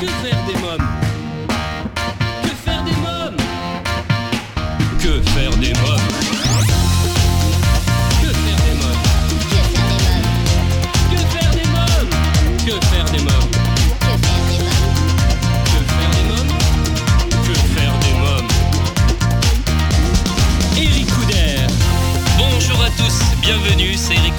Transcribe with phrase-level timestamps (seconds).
[0.00, 1.09] Que faire des mômes?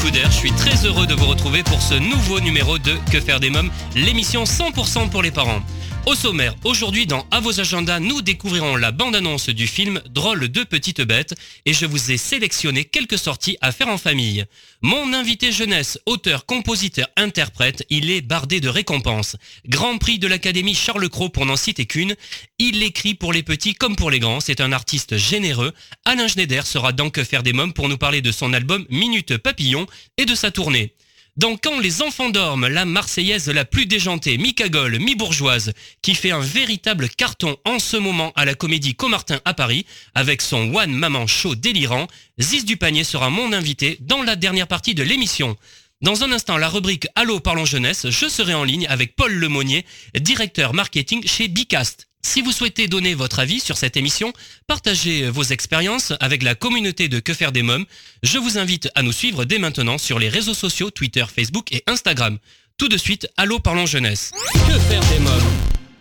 [0.03, 3.51] Je suis très heureux de vous retrouver pour ce nouveau numéro de Que faire des
[3.51, 5.61] mômes, l'émission 100% pour les parents.
[6.07, 10.63] Au sommaire, aujourd'hui dans À vos agendas, nous découvrirons la bande-annonce du film Drôle de
[10.63, 11.35] petites bêtes
[11.65, 14.45] et je vous ai sélectionné quelques sorties à faire en famille.
[14.81, 19.35] Mon invité jeunesse, auteur, compositeur, interprète, il est bardé de récompenses.
[19.67, 22.15] Grand prix de l'Académie Charles Cros pour n'en citer qu'une.
[22.57, 25.71] Il écrit pour les petits comme pour les grands, c'est un artiste généreux.
[26.05, 29.85] Alain Schneider sera Que faire des mômes pour nous parler de son album Minute Papillon
[30.17, 30.95] et de sa tournée.
[31.37, 36.41] Dans Quand les enfants dorment, la Marseillaise la plus déjantée, mi-cagole, mi-bourgeoise, qui fait un
[36.41, 41.27] véritable carton en ce moment à la comédie Comartin à Paris, avec son One Maman
[41.27, 45.55] Show délirant, Ziz du Panier sera mon invité dans la dernière partie de l'émission.
[46.01, 49.85] Dans un instant, la rubrique Allô Parlons Jeunesse, je serai en ligne avec Paul Lemonnier,
[50.19, 52.10] directeur marketing chez Bicast.
[52.23, 54.31] Si vous souhaitez donner votre avis sur cette émission,
[54.67, 57.85] partagez vos expériences avec la communauté de Que faire des mômes.
[58.23, 61.83] Je vous invite à nous suivre dès maintenant sur les réseaux sociaux Twitter, Facebook et
[61.87, 62.37] Instagram.
[62.77, 64.31] Tout de suite, Allô Parlons Jeunesse.
[64.53, 65.51] Que faire des mômes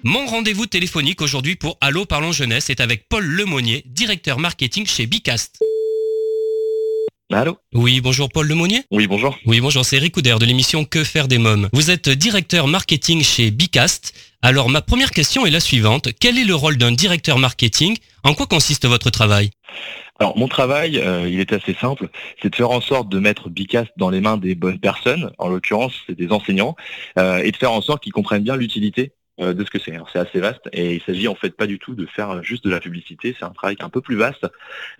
[0.03, 5.07] Mon rendez-vous téléphonique aujourd'hui pour Allô Parlons Jeunesse est avec Paul Lemonnier, directeur marketing chez
[5.07, 5.61] Bicast.
[7.33, 8.83] Allô Oui, bonjour Paul Lemonnier.
[8.91, 9.39] Oui, bonjour.
[9.47, 11.69] Oui, bonjour, c'est Eric de l'émission Que faire des mômes?
[11.73, 14.15] Vous êtes directeur marketing chez Bicast.
[14.43, 16.09] Alors, ma première question est la suivante.
[16.19, 17.97] Quel est le rôle d'un directeur marketing?
[18.25, 19.51] En quoi consiste votre travail?
[20.19, 22.09] Alors, mon travail, euh, il est assez simple.
[22.43, 25.49] C'est de faire en sorte de mettre Bicast dans les mains des bonnes personnes, en
[25.49, 26.75] l'occurrence, c'est des enseignants,
[27.17, 29.97] euh, et de faire en sorte qu'ils comprennent bien l'utilité de ce que c'est.
[30.13, 32.71] C'est assez vaste et il s'agit en fait pas du tout de faire juste de
[32.71, 34.47] la publicité, c'est un travail un peu plus vaste.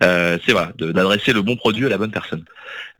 [0.03, 2.45] Euh, c'est voilà, d'adresser le bon produit à la bonne personne.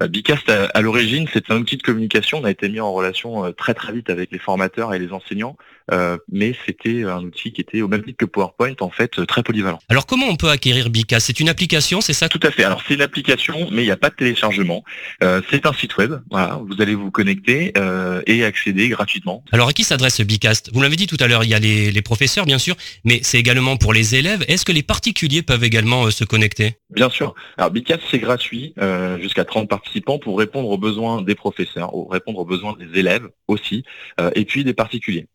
[0.02, 2.40] Euh, Bicast à, à l'origine, c'est un outil de communication.
[2.40, 5.12] On a été mis en relation euh, très très vite avec les formateurs et les
[5.12, 5.58] enseignants,
[5.92, 9.26] euh, mais c'était un outil qui était au même titre que PowerPoint en fait euh,
[9.26, 9.80] très polyvalent.
[9.90, 11.28] Alors, comment on peut acquérir Bicast?
[11.28, 12.30] C'est une application, c'est ça?
[12.30, 12.64] Tout à fait.
[12.64, 14.84] Alors c'est une application, mais il n'y a pas de téléchargement.
[15.24, 16.14] Euh, c'est un site web.
[16.30, 19.44] Voilà, vous allez vous connecter euh, et accéder gratuitement.
[19.52, 20.72] Alors, à qui s'adresse Bicast?
[20.74, 23.20] Vous l'avez dit tout à l'heure, il y a les, les professeurs, bien sûr, mais
[23.24, 24.44] c'est également pour les élèves.
[24.48, 26.78] Est-ce que les particuliers peuvent également euh, se connecter?
[26.92, 27.34] Bien sûr.
[27.58, 32.46] Alors Bicast c'est gratuit, euh, jusqu'à 30 pour répondre aux besoins des professeurs, répondre aux
[32.46, 33.84] besoins des élèves aussi,
[34.20, 35.28] euh, et puis des particuliers.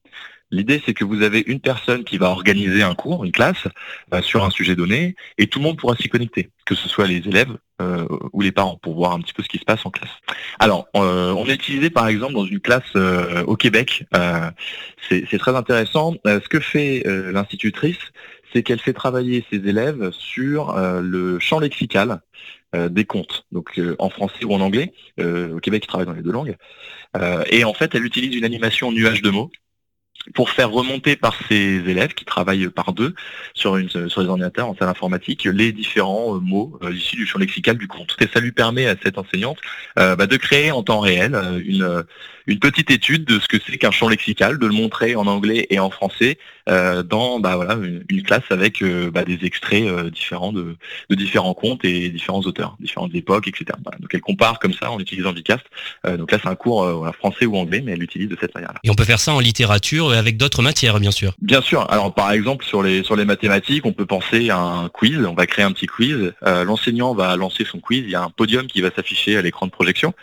[0.53, 3.67] L'idée, c'est que vous avez une personne qui va organiser un cours, une classe,
[4.15, 7.09] euh, sur un sujet donné, et tout le monde pourra s'y connecter, que ce soit
[7.09, 9.85] les élèves euh, ou les parents, pour voir un petit peu ce qui se passe
[9.85, 10.13] en classe.
[10.61, 12.95] Alors, on est utilisé par exemple dans une classe
[13.47, 14.05] au Québec.
[15.11, 16.15] C'est très intéressant.
[16.25, 17.99] Ce que fait l'institutrice,
[18.53, 22.23] c'est qu'elle fait travailler ses élèves sur le champ lexical
[22.89, 24.93] des contes, donc euh, en français ou en anglais.
[25.21, 26.57] Euh, au Québec, ils travaillent dans les deux langues.
[27.17, 29.51] Euh, et en fait, elle utilise une animation nuage de mots
[30.35, 31.57] pour faire remonter par ses
[31.87, 33.15] élèves qui travaillent par deux
[33.55, 37.27] sur, une, sur les ordinateurs en salle informatique les différents euh, mots euh, issus du
[37.27, 38.17] champ lexical du conte.
[38.21, 39.59] Et ça lui permet à cette enseignante
[39.99, 41.35] euh, bah, de créer en temps réel
[41.65, 42.05] une,
[42.47, 45.67] une petite étude de ce que c'est qu'un champ lexical, de le montrer en anglais
[45.71, 46.39] et en français
[46.69, 48.83] euh, dans bah, voilà, une, classe avec
[49.13, 50.77] bah, des extraits différents de,
[51.11, 53.67] de différents contes et différents auteurs, différentes époques, etc.
[54.01, 55.65] Donc elle compare comme ça en utilisant Bicast.
[56.07, 58.55] Euh, donc là c'est un cours voilà, français ou anglais, mais elle l'utilise de cette
[58.55, 58.81] manière-là.
[58.83, 61.35] Et on peut faire ça en littérature avec d'autres matières, bien sûr.
[61.41, 61.91] Bien sûr.
[61.91, 65.19] Alors par exemple sur les sur les mathématiques, on peut penser à un quiz.
[65.27, 66.33] On va créer un petit quiz.
[66.45, 68.03] Euh, L'enseignant va lancer son quiz.
[68.05, 70.15] Il y a un podium qui va s'afficher à l'écran de projection.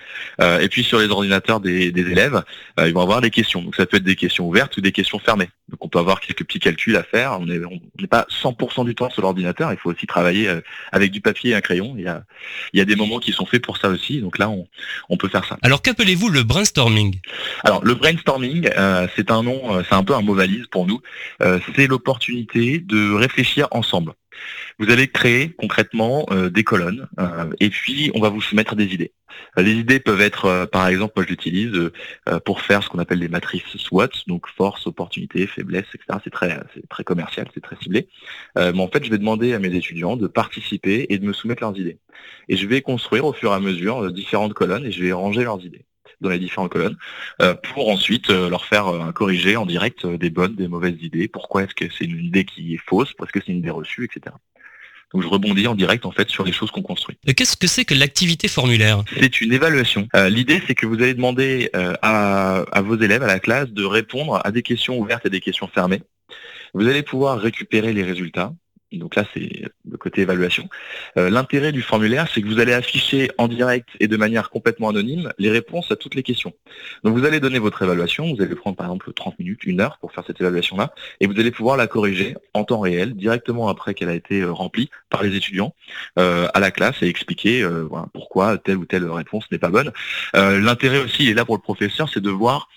[0.42, 2.44] Euh, et puis sur les ordinateurs des, des élèves,
[2.80, 3.62] euh, ils vont avoir des questions.
[3.62, 5.50] Donc ça peut être des questions ouvertes ou des questions fermées.
[5.70, 7.40] Donc on peut avoir quelques petits calculs à faire.
[7.40, 9.72] On n'est pas 100% du temps sur l'ordinateur.
[9.72, 10.62] Il faut aussi travailler euh,
[10.92, 11.96] avec du papier et un crayon.
[11.98, 12.24] Il y a
[12.74, 14.20] il y a des moments qui sont faits pour ça aussi.
[14.20, 14.68] Donc là on
[15.10, 15.58] on peut faire ça.
[15.62, 17.20] Alors, qu'appelez-vous le brainstorming?
[17.64, 20.88] Alors le brainstorming, euh, c'est un nom, euh, c'est un peu un mot valise pour
[20.88, 21.02] nous.
[21.42, 24.14] Euh, c'est l'opportunité de réfléchir ensemble.
[24.80, 28.94] Vous allez créer concrètement euh, des colonnes euh, et puis on va vous soumettre des
[28.94, 29.14] idées.
[29.58, 31.92] Les idées peuvent être, par exemple, moi je l'utilise
[32.46, 36.20] pour faire ce qu'on appelle les matrices SWOT, donc force, opportunité, faiblesse, etc.
[36.24, 38.08] C'est très, très commercial, c'est très ciblé.
[38.56, 41.64] Mais en fait, je vais demander à mes étudiants de participer et de me soumettre
[41.64, 41.98] leurs idées.
[42.48, 45.44] Et je vais construire au fur et à mesure différentes colonnes et je vais ranger
[45.44, 45.86] leurs idées
[46.24, 46.98] dans les différentes colonnes
[47.42, 50.98] euh, pour ensuite euh, leur faire euh, un corrigé en direct des bonnes, des mauvaises
[51.02, 51.28] idées.
[51.28, 53.10] Pourquoi est-ce que c'est une idée qui est fausse?
[53.10, 54.36] Pourquoi est-ce que c'est une idée reçue, etc.
[55.14, 57.16] Donc je rebondis en direct en fait sur les choses qu'on construit.
[57.36, 59.04] Qu'est-ce que c'est que l'activité formulaire?
[59.20, 60.08] C'est une évaluation.
[60.28, 61.70] L'idée c'est que vous allez demander
[62.02, 65.40] à, à vos élèves à la classe de répondre à des questions ouvertes et des
[65.40, 66.02] questions fermées.
[66.74, 68.54] Vous allez pouvoir récupérer les résultats
[68.98, 70.70] donc là, c'est le côté évaluation.
[71.18, 74.90] Euh, l'intérêt du formulaire, c'est que vous allez afficher en direct et de manière complètement
[74.90, 76.54] anonyme les réponses à toutes les questions.
[77.04, 79.98] Donc vous allez donner votre évaluation, vous allez prendre par exemple 30 minutes, une heure
[80.00, 83.94] pour faire cette évaluation-là, et vous allez pouvoir la corriger en temps réel, directement après
[83.94, 85.74] qu'elle a été euh, remplie par les étudiants
[86.20, 87.68] euh, à la classe et expliquer
[88.14, 89.92] pourquoi telle ou telle réponse n'est pas bonne.
[90.34, 92.70] L'intérêt aussi, est là pour le professeur, c'est de voir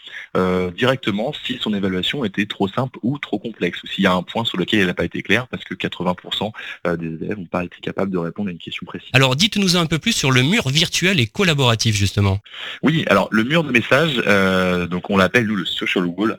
[0.75, 4.23] directement si son évaluation était trop simple ou trop complexe, ou s'il y a un
[4.23, 6.53] point sur lequel elle n'a pas été claire, parce que 80 20%
[6.87, 9.11] euh, des élèves n'ont pas été capables de répondre à une question précise.
[9.13, 12.39] Alors dites-nous un peu plus sur le mur virtuel et collaboratif justement.
[12.83, 16.39] Oui, alors le mur de message, euh, donc on l'appelle nous le social wall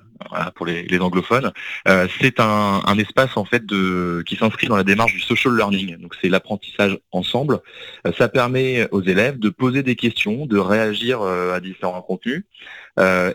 [0.56, 1.52] pour les, anglophones,
[1.88, 5.98] euh, c'est un, espace en fait de, qui s'inscrit dans la démarche du social learning.
[5.98, 7.60] Donc c'est l'apprentissage ensemble.
[8.18, 12.44] ça permet aux élèves de poser des questions, de réagir à différents contenus.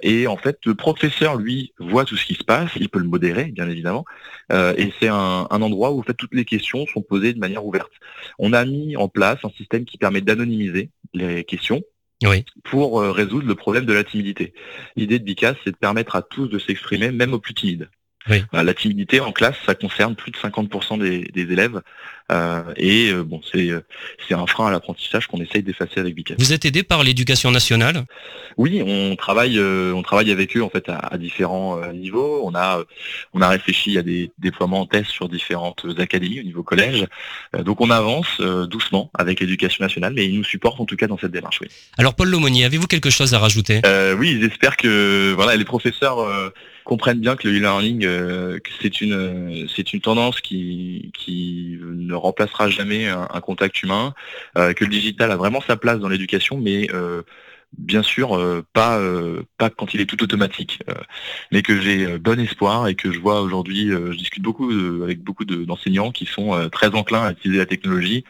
[0.02, 3.08] et en fait, le professeur, lui, voit tout ce qui se passe, il peut le
[3.08, 4.05] modérer, bien évidemment,
[4.52, 7.64] et c'est un, un, endroit où en fait, toutes les questions sont posées de manière
[7.64, 7.93] ouverte.
[8.38, 11.82] On a mis en place un système qui permet d'anonymiser les questions
[12.65, 14.55] pour euh, résoudre le problème de la timidité.
[14.97, 17.89] L'idée de Bicas, c'est de permettre à tous de s'exprimer, même aux plus timides.
[18.29, 21.81] Bah, la timidité en classe, ça concerne plus de 50% des, élèves.
[22.31, 23.73] Euh, et euh, bon, c'est
[24.35, 26.35] un frein à l'apprentissage qu'on essaye d'effacer avec Bicas.
[26.39, 28.05] Vous êtes aidé par l'éducation nationale?
[28.57, 32.43] Oui, on travaille, on travaille avec eux en fait à, différents niveaux.
[32.45, 32.81] On a,
[33.35, 37.07] on a réfléchi à des déploiements en test sur différentes académies au niveau collège.
[37.59, 41.19] donc on avance doucement avec l'éducation nationale, mais ils nous supportent en tout cas dans
[41.19, 41.61] cette démarche.
[41.61, 41.69] Oui.
[41.99, 43.81] Alors Paul Lomonier, avez-vous quelque chose à rajouter?
[44.19, 46.53] Oui, j'espère que voilà les professeurs
[46.84, 52.69] comprennent bien que le e-learning, euh, c'est une, c'est une tendance qui, qui ne remplacera
[52.69, 54.14] jamais un, contact humain,
[54.56, 57.23] euh, que le digital a vraiment sa place dans l'éducation, mais euh,
[57.79, 59.01] bien sûr pas
[59.59, 60.81] pas quand il est tout automatique,
[61.51, 64.71] mais que j'ai bon espoir et que je vois aujourd'hui, je discute beaucoup
[65.03, 68.25] avec beaucoup d'enseignants qui sont très enclins à utiliser la technologie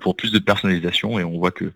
[0.00, 1.72] pour plus de personnalisation et on voit que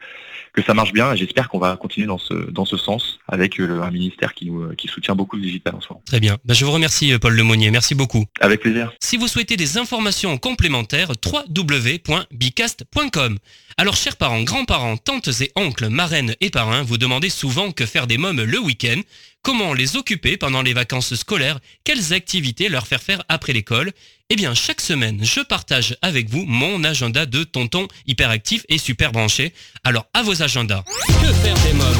[0.52, 3.58] que ça marche bien et j'espère qu'on va continuer dans ce, dans ce sens avec
[3.60, 6.02] euh, un ministère qui, nous, euh, qui soutient beaucoup le digital en ce moment.
[6.04, 6.36] Très bien.
[6.44, 7.70] Ben, je vous remercie euh, Paul Lemonnier.
[7.70, 8.24] Merci beaucoup.
[8.40, 8.92] Avec plaisir.
[9.00, 13.38] Si vous souhaitez des informations complémentaires, www.bicast.com.
[13.76, 18.06] Alors chers parents, grands-parents, tantes et oncles, marraines et parrains, vous demandez souvent que faire
[18.06, 19.00] des mômes le week-end,
[19.42, 23.92] comment les occuper pendant les vacances scolaires, quelles activités leur faire faire après l'école
[24.30, 29.10] eh bien, chaque semaine, je partage avec vous mon agenda de tonton hyperactif et super
[29.10, 29.54] branché.
[29.84, 30.84] Alors, à vos agendas.
[31.06, 31.96] Que faire des mômes?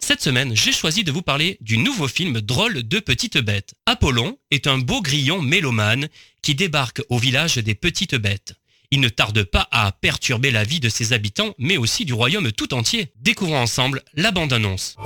[0.00, 3.74] Cette semaine, j'ai choisi de vous parler du nouveau film drôle de petites bêtes.
[3.84, 6.08] Apollon est un beau grillon mélomane
[6.40, 8.54] qui débarque au village des petites bêtes.
[8.90, 12.50] Il ne tarde pas à perturber la vie de ses habitants, mais aussi du royaume
[12.52, 13.12] tout entier.
[13.16, 14.96] Découvrons ensemble la bande-annonce.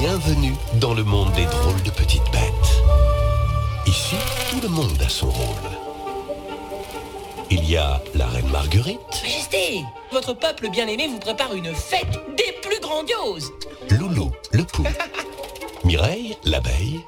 [0.00, 2.82] Bienvenue dans le monde des drôles de petites bêtes.
[3.86, 4.16] Ici,
[4.50, 5.70] tout le monde a son rôle.
[7.52, 8.98] Il y a la reine Marguerite.
[9.22, 13.52] Majesté, votre peuple bien-aimé vous prépare une fête des plus grandioses.
[13.90, 14.82] Loulou, le pou.
[15.84, 17.00] Mireille, l'abeille.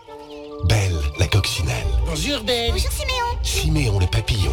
[0.65, 1.87] Belle, la coccinelle.
[2.07, 2.73] Bonjour, Belle.
[2.73, 3.39] Bonjour, Siméon.
[3.43, 4.53] Siméon, le papillon.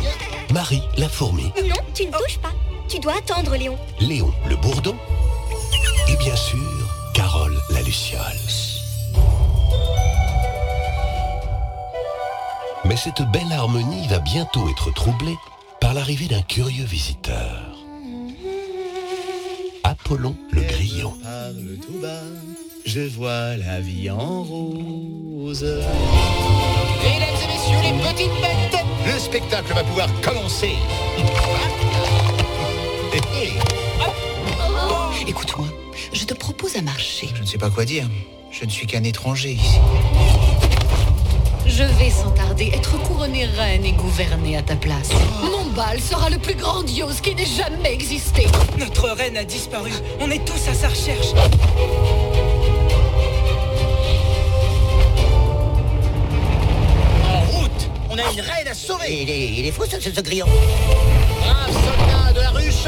[0.53, 1.51] Marie, la fourmi.
[1.63, 2.51] Non, tu ne bouges pas.
[2.89, 3.77] Tu dois attendre, Léon.
[3.99, 4.95] Léon, le bourdon.
[6.09, 6.59] Et bien sûr,
[7.13, 8.21] Carole, la luciole.
[12.83, 15.37] Mais cette belle harmonie va bientôt être troublée
[15.79, 17.77] par l'arrivée d'un curieux visiteur.
[19.83, 21.13] Apollon le grillon.
[21.23, 22.23] Parle tout bas,
[22.85, 25.30] je vois la vie en rose.
[25.51, 25.67] Mesdames
[27.03, 30.75] et messieurs, les petites bêtes, le spectacle va pouvoir commencer.
[35.27, 35.67] Écoute-moi,
[36.13, 37.27] je te propose un marché.
[37.35, 38.07] Je ne sais pas quoi dire.
[38.49, 39.79] Je ne suis qu'un étranger ici.
[41.65, 45.09] Je vais sans tarder être couronnée reine et gouverner à ta place.
[45.43, 45.47] Oh.
[45.47, 48.47] Mon bal sera le plus grandiose qui n'ait jamais existé.
[48.79, 49.91] Notre reine a disparu.
[50.21, 51.33] On est tous à sa recherche.
[58.21, 60.47] A une reine à sauver Il est, il est fou ce, ce, ce grillon.
[61.41, 62.87] Brave soldat de la ruche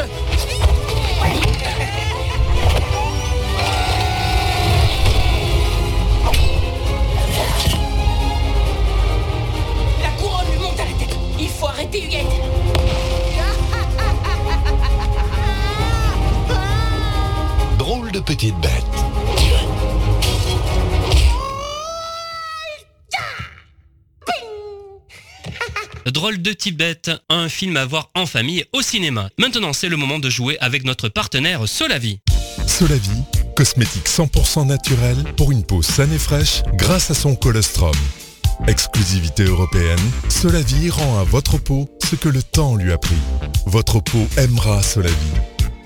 [11.65, 12.25] arrêter Huguette
[17.77, 18.92] Drôle de petite bête.
[26.13, 29.29] Drôle de Tibet, un film à voir en famille au cinéma.
[29.39, 32.19] Maintenant, c'est le moment de jouer avec notre partenaire Solavi.
[32.67, 33.23] Solavi,
[33.55, 37.95] cosmétique 100% naturel pour une peau saine et fraîche grâce à son colostrum.
[38.67, 39.97] Exclusivité européenne,
[40.29, 43.15] Solavi rend à votre peau ce que le temps lui a pris.
[43.65, 45.15] Votre peau aimera Solavi.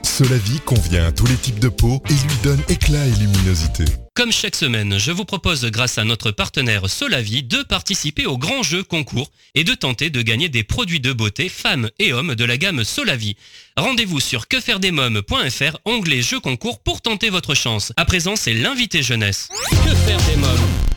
[0.03, 3.85] Solavi convient à tous les types de peau et lui donne éclat et luminosité.
[4.17, 8.63] Comme chaque semaine, je vous propose, grâce à notre partenaire Solavi, de participer au grand
[8.63, 12.43] jeu concours et de tenter de gagner des produits de beauté femmes et hommes de
[12.43, 13.37] la gamme Solavi.
[13.77, 17.93] Rendez-vous sur quefairedesmoms.fr, onglet jeu concours pour tenter votre chance.
[17.95, 19.49] À présent, c'est l'invité jeunesse.
[19.85, 20.96] Que faire des mômes?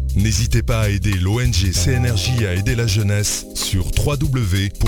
[0.15, 4.79] N'hésitez pas à aider l'ONG CNRJ à aider la jeunesse sur www.cnrj.org.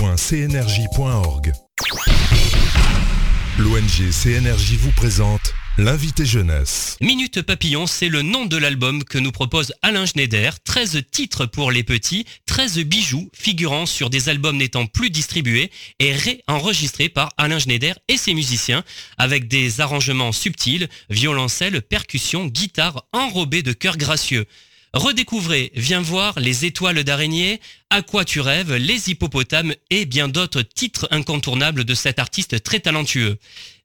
[3.58, 6.96] L'ONG CNRJ vous présente L'invité jeunesse.
[7.00, 10.60] Minute Papillon, c'est le nom de l'album que nous propose Alain Schneider.
[10.62, 16.12] 13 titres pour les petits, 13 bijoux figurant sur des albums n'étant plus distribués et
[16.12, 18.84] réenregistrés par Alain Schneider et ses musiciens
[19.16, 24.46] avec des arrangements subtils, violoncelle, percussion, guitare enrobés de cœurs gracieux.
[24.94, 27.60] Redécouvrez, viens voir les étoiles d'araignée,
[27.90, 32.78] À quoi tu rêves, les hippopotames et bien d'autres titres incontournables de cet artiste très
[32.78, 33.36] talentueux.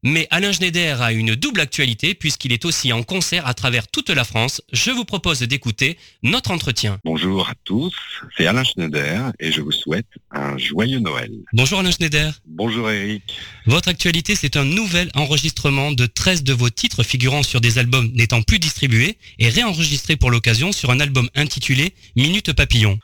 [0.01, 4.09] Mais Alain Schneider a une double actualité puisqu'il est aussi en concert à travers toute
[4.09, 4.61] la France.
[4.71, 6.99] Je vous propose d'écouter notre entretien.
[7.03, 7.93] Bonjour à tous,
[8.37, 11.31] c'est Alain Schneider et je vous souhaite un joyeux Noël.
[11.51, 12.33] Bonjour Alain Schneider.
[12.45, 13.23] Bonjour Eric.
[13.65, 18.09] Votre actualité, c'est un nouvel enregistrement de 13 de vos titres figurant sur des albums
[18.13, 22.99] n'étant plus distribués et réenregistrés pour l'occasion sur un album intitulé Minute Papillon.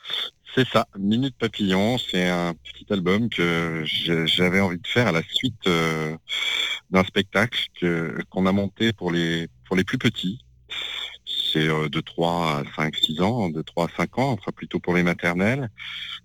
[0.56, 5.22] C'est ça, Minute Papillon, c'est un petit album que j'avais envie de faire à la
[5.22, 6.16] suite euh,
[6.90, 7.60] d'un spectacle
[8.30, 10.40] qu'on a monté pour les pour les plus petits.
[11.26, 14.80] C'est euh, de 3 à 5, 6 ans, de 3 à 5 ans, enfin plutôt
[14.80, 15.70] pour les maternelles.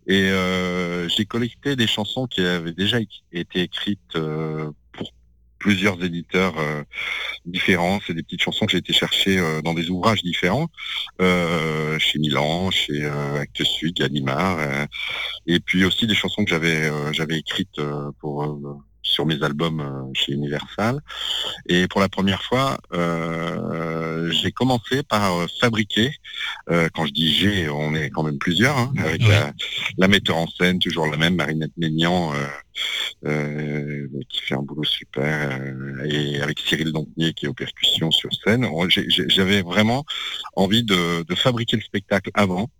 [0.06, 2.98] Et euh, j'ai collecté des chansons qui avaient déjà
[3.32, 4.16] été écrites
[5.60, 6.82] plusieurs éditeurs euh,
[7.46, 8.00] différents.
[8.04, 10.66] C'est des petites chansons que j'ai été chercher euh, dans des ouvrages différents,
[11.20, 14.58] euh, chez Milan, chez Actes Sud, Gallimard,
[15.46, 17.80] et puis aussi des chansons que j'avais j'avais écrites
[18.20, 21.00] pour sur mes albums chez Universal.
[21.66, 22.78] Et pour la première fois,
[24.30, 26.12] j'ai commencé par fabriquer,
[26.66, 29.22] quand je dis j'ai, on est quand même plusieurs, hein, avec
[29.98, 32.32] la, metteur en scène, toujours la même, Marinette Ménian,
[33.26, 38.10] euh, qui fait un boulot super, euh, et avec Cyril Dompnier qui est aux percussions
[38.10, 38.66] sur scène.
[39.28, 40.06] J'avais vraiment
[40.56, 42.70] envie de, de fabriquer le spectacle avant,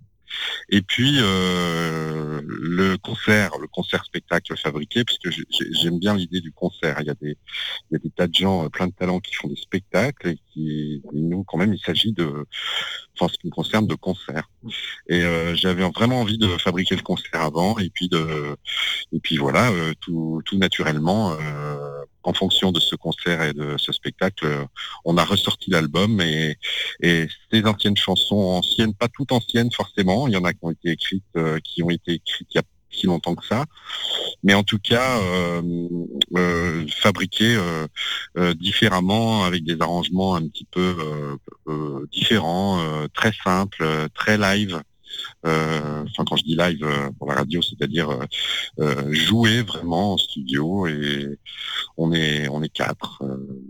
[0.68, 5.30] et puis euh, le concert, le concert spectacle fabriqué, parce que
[5.82, 6.96] j'aime bien l'idée du concert.
[7.00, 7.36] Il y, a des,
[8.16, 11.58] tas de gens, euh, plein de talents qui font des spectacles et qui, nous, quand
[11.58, 12.46] même, il s'agit de,
[13.18, 14.48] enfin, ce qui me concerne, de concert.
[15.08, 18.56] Et euh, j'avais vraiment envie de fabriquer le concert avant, et puis de,
[19.12, 19.70] et puis voilà,
[20.00, 21.36] tout, tout naturellement.
[22.22, 24.66] En fonction de ce concert et de ce spectacle,
[25.04, 26.56] on a ressorti l'album et,
[27.02, 30.90] ces anciennes chansons, anciennes, pas toutes anciennes forcément, il y en a qui ont été
[30.90, 32.62] écrites, euh, qui ont été écrites il y a
[32.92, 33.66] si longtemps que ça,
[34.42, 35.62] mais en tout cas euh,
[36.36, 37.56] euh, fabriquées
[38.56, 40.96] différemment avec des arrangements un petit peu
[42.10, 44.82] différents, très simples, très live.
[45.44, 46.86] Enfin quand je dis live
[47.18, 48.08] pour la radio, c'est-à-dire
[49.10, 51.38] jouer vraiment en studio et
[51.96, 53.22] on est on est quatre.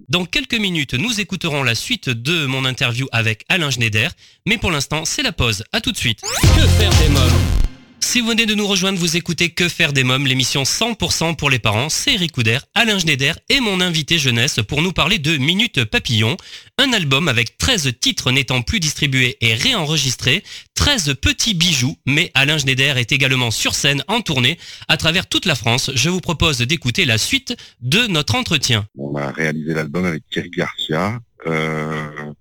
[0.08, 4.10] Dans quelques minutes, nous écouterons la suite de mon interview avec Alain Schneider,
[4.46, 5.64] mais pour l'instant, c'est la pause.
[5.72, 6.20] À tout de suite.
[6.20, 7.69] Que faire des mômes?
[8.00, 11.50] Si vous venez de nous rejoindre, vous écoutez Que faire des mômes, l'émission 100% pour
[11.50, 11.88] les parents.
[11.88, 16.36] C'est Eric Couder, Alain Schneider et mon invité jeunesse pour nous parler de Minute Papillon,
[16.78, 20.42] un album avec 13 titres n'étant plus distribués et réenregistrés,
[20.74, 25.46] 13 petits bijoux, mais Alain Schneider est également sur scène en tournée à travers toute
[25.46, 25.90] la France.
[25.94, 28.86] Je vous propose d'écouter la suite de notre entretien.
[28.98, 31.20] On a réalisé l'album avec Thierry Garcia.
[31.46, 32.32] Euh,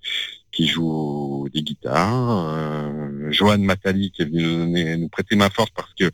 [0.59, 5.49] qui joue des guitares, euh, Johan Matali qui est venu nous, donner, nous prêter ma
[5.49, 6.11] force parce que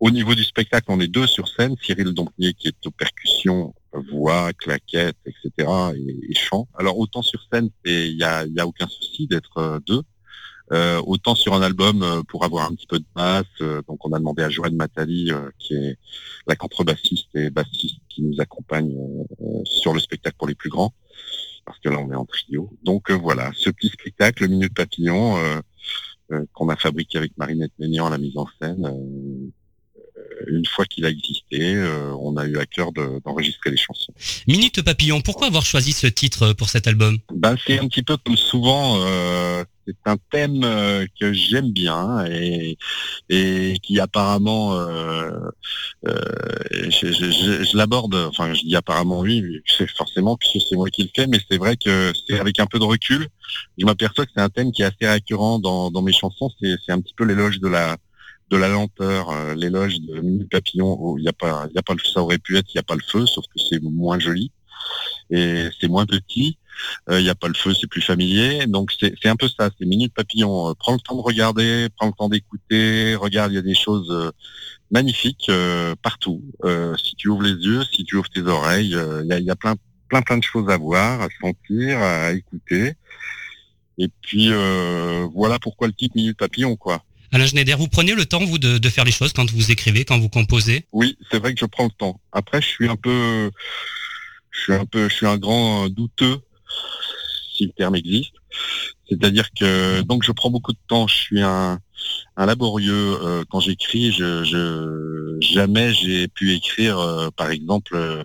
[0.00, 3.74] au niveau du spectacle, on est deux sur scène, Cyril Dompnier qui est aux percussions,
[4.10, 5.68] voix, claquettes, etc.
[5.96, 6.66] et, chant.
[6.78, 10.02] Alors autant sur scène, il y a, y a aucun souci d'être euh, deux.
[10.72, 14.12] Euh, autant sur un album pour avoir un petit peu de basse, euh, donc on
[14.14, 15.98] a demandé à Joanne Matali, qui est
[16.46, 18.94] la contrebassiste et bassiste qui nous accompagne
[19.64, 20.94] sur le spectacle pour les plus grands,
[21.68, 22.70] parce que là on est en trio.
[22.82, 25.36] Donc voilà, ce petit spectacle, le Minute Papillon,
[26.52, 28.86] qu'on a fabriqué avec Marinette Ménian à la mise en scène,
[30.46, 34.12] une fois qu'il a existé, euh, on a eu à cœur d'enregistrer les chansons.
[34.46, 37.18] Minute Papillon, pourquoi avoir choisi ce titre pour cet album?
[37.34, 42.24] Ben, C'est un petit peu comme souvent, euh, c'est un thème euh, que j'aime bien
[42.26, 42.76] et,
[43.28, 44.78] et qui apparemment,
[46.04, 49.62] je, l'aborde, enfin je dis apparemment oui,
[49.96, 52.78] forcément puisque c'est moi qui le fais, mais c'est vrai que c'est avec un peu
[52.78, 53.28] de recul,
[53.78, 56.92] je m'aperçois que c'est un thème qui est assez récurrent dans, dans mes chansons, c'est
[56.92, 57.96] un petit peu l'éloge de la
[58.50, 61.94] de la lenteur, euh, l'éloge de Mini Papillon, il n'y a pas, il a pas
[62.12, 64.50] ça aurait pu être, il n'y a pas le feu, sauf que c'est moins joli
[65.30, 66.57] et c'est moins petit.
[67.10, 68.66] Euh, il n'y a pas le feu, c'est plus familier.
[68.66, 70.70] Donc c'est un peu ça, c'est Minute Papillon.
[70.70, 73.74] Euh, prends le temps de regarder, prends le temps d'écouter, regarde, il y a des
[73.74, 74.32] choses
[74.90, 75.50] magnifiques
[76.02, 76.42] partout.
[77.02, 79.56] si tu ouvres les yeux, si tu ouvres tes oreilles, il y a, y, a,
[79.56, 79.74] plein,
[80.08, 82.94] plein, plein de choses à voir, à sentir, à écouter.
[83.98, 84.50] Et puis
[85.34, 87.02] voilà pourquoi le titre Minute Papillon, quoi.
[87.30, 90.18] Alain Schneider, vous prenez le temps, vous, de, faire les choses quand vous écrivez, quand
[90.18, 90.86] vous composez?
[90.92, 92.20] Oui, c'est vrai que je prends le temps.
[92.32, 93.50] Après, je suis un peu,
[94.50, 96.40] je suis un peu, je suis un grand douteux,
[97.52, 98.34] si le terme existe.
[99.08, 101.06] C'est-à-dire que donc je prends beaucoup de temps.
[101.06, 101.78] Je suis un,
[102.38, 104.12] un laborieux euh, quand j'écris.
[104.12, 108.22] Je, je, jamais j'ai pu écrire, euh, par exemple, euh,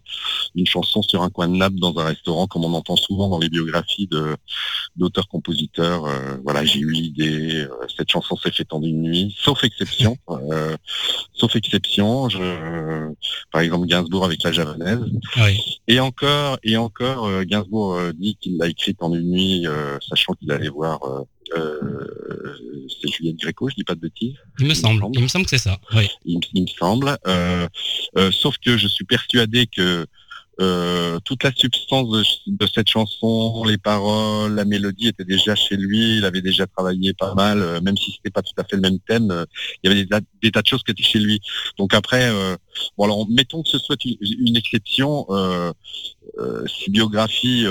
[0.55, 3.39] une chanson sur un coin de nappe dans un restaurant, comme on entend souvent dans
[3.39, 4.37] les biographies de
[4.95, 6.05] d'auteurs-compositeurs.
[6.43, 7.67] voilà, j'ai eu l'idée.
[7.97, 10.15] cette chanson s'est faite en une nuit, sauf exception.
[11.33, 12.29] sauf exception.
[12.29, 13.09] Je,
[13.51, 15.03] par exemple, Gainsbourg avec la javanaise.
[15.87, 19.65] Et encore, et encore, Gainsbourg dit qu'il l'a écrite en une nuit,
[20.07, 20.99] sachant qu'il allait voir
[21.53, 24.35] c'est Juliette Gréco, je dis pas de bêtises.
[24.59, 25.79] Il me semble, il me semble que c'est ça.
[25.95, 26.09] Oui.
[26.25, 27.17] Il, me semble.
[27.27, 27.67] Euh,
[28.17, 30.05] euh, sauf que je suis persuadé que
[30.61, 32.09] euh, toute la substance
[32.47, 36.17] de, cette chanson, les paroles, la mélodie était déjà chez lui.
[36.17, 38.99] Il avait déjà travaillé pas mal, même si c'était pas tout à fait le même
[38.99, 39.45] thème.
[39.83, 40.05] il y avait
[40.41, 41.39] des, tas de choses qui étaient chez lui.
[41.77, 42.29] Donc après,
[42.97, 45.25] bon alors mettons que ce soit une, exception.
[46.67, 47.65] ces biographies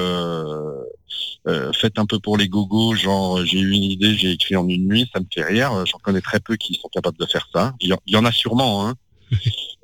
[1.49, 4.69] euh, faites un peu pour les gogos, genre j'ai eu une idée, j'ai écrit en
[4.69, 5.85] une nuit, ça me fait rire.
[5.87, 7.75] J'en connais très peu qui sont capables de faire ça.
[7.81, 8.95] Il y, en a sûrement, hein.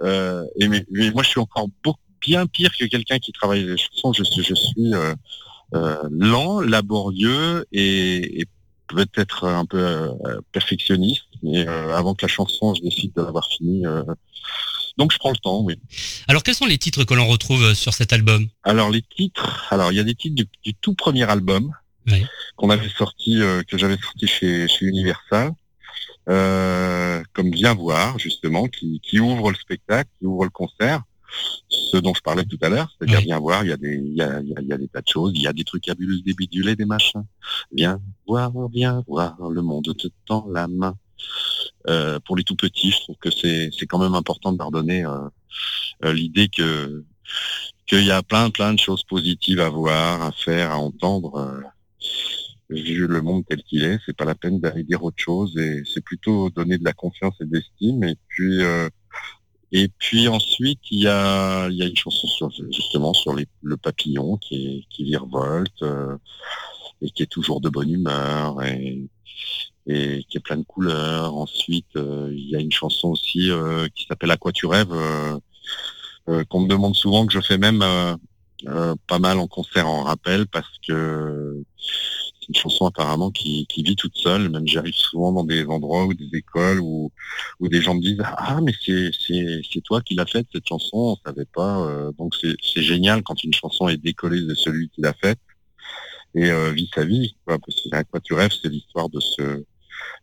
[0.03, 3.77] euh, et mais, moi je suis encore beaucoup bien pire que quelqu'un qui travaille les
[3.77, 4.13] chansons.
[4.13, 5.15] Je suis, je suis euh,
[5.75, 8.47] euh lent, laborieux et, et
[8.89, 11.25] peut-être un peu euh, perfectionniste.
[11.43, 13.85] Mais avant que la chanson, je décide de l'avoir finie
[14.99, 15.77] donc je prends le temps, oui.
[16.27, 18.49] Alors quels sont les titres que l'on retrouve euh, sur cet album?
[18.65, 21.73] Alors les titres, alors il y a des titres du, tout premier album
[22.57, 25.53] qu'on avait sorti, euh, que j'avais sorti chez, chez Universal,
[26.31, 31.03] euh, comme Bien voir justement, qui, ouvre le spectacle, qui ouvre le concert
[31.69, 34.14] ce dont je parlais tout à l'heure, c'est-à-dire bien voir, il y, a des, il,
[34.14, 36.23] y a, il y a des tas de choses, il y a des trucs bulles,
[36.23, 37.25] des bidules des machins.
[37.73, 40.97] Viens voir, viens voir, le monde te tend la main.
[41.88, 45.05] Euh, pour les tout petits, je trouve que c'est quand même important de leur donner
[45.05, 45.29] euh,
[46.05, 47.05] euh, l'idée que
[47.87, 51.62] qu'il y a plein plein de choses positives à voir, à faire, à entendre.
[52.71, 55.83] vu le monde tel qu'il est, c'est pas la peine d'aller dire autre chose et
[55.87, 58.05] c'est plutôt donner de la confiance et de l'estime.
[58.05, 58.61] Et puis
[59.73, 63.77] et puis ensuite il y a y a une chanson sur, justement sur les, le
[63.77, 65.85] papillon qui est, qui virevolte
[67.03, 69.09] et qui est toujours de bonne humeur et
[69.89, 71.35] et qui est plein de couleurs.
[71.35, 74.93] Ensuite, euh, il y a une chanson aussi euh, qui s'appelle À quoi tu rêves,
[74.93, 77.83] euh, qu'on me demande souvent, que je fais même
[79.07, 81.63] pas mal en concert en rappel parce que
[82.49, 84.49] une chanson apparemment qui, qui, vit toute seule.
[84.49, 87.13] Même j'arrive souvent dans des endroits ou des écoles où,
[87.61, 91.17] où des gens me disent ah mais c'est toi qui l'as faite cette chanson, on
[91.27, 92.11] savait pas.
[92.19, 95.41] donc c'est génial quand une chanson est décollée de celui qui l'a faite
[96.35, 97.37] et vit sa vie.
[97.47, 99.65] Parce que à quoi tu rêves, c'est l'histoire de ce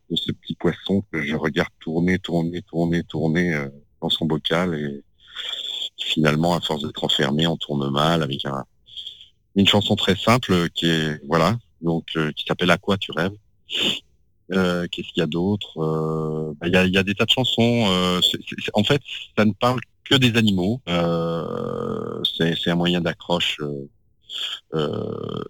[0.10, 3.70] de ce petit poisson que je regarde tourner, tourner, tourner, tourner euh,
[4.02, 5.04] dans son bocal et
[5.98, 8.64] finalement, à force d'être enfermé, on tourne mal avec un,
[9.56, 13.36] une chanson très simple qui est voilà donc euh, qui s'appelle À quoi tu rêves?
[14.52, 16.54] Euh, Qu'est-ce qu'il y a d'autre?
[16.60, 18.20] Bah, Il y, a, y, a, des tas de chansons.
[18.74, 19.02] en fait,
[19.38, 20.82] ça ne parle que des animaux.
[20.88, 23.60] C'est un moyen d'accroche
[24.74, 25.44] euh,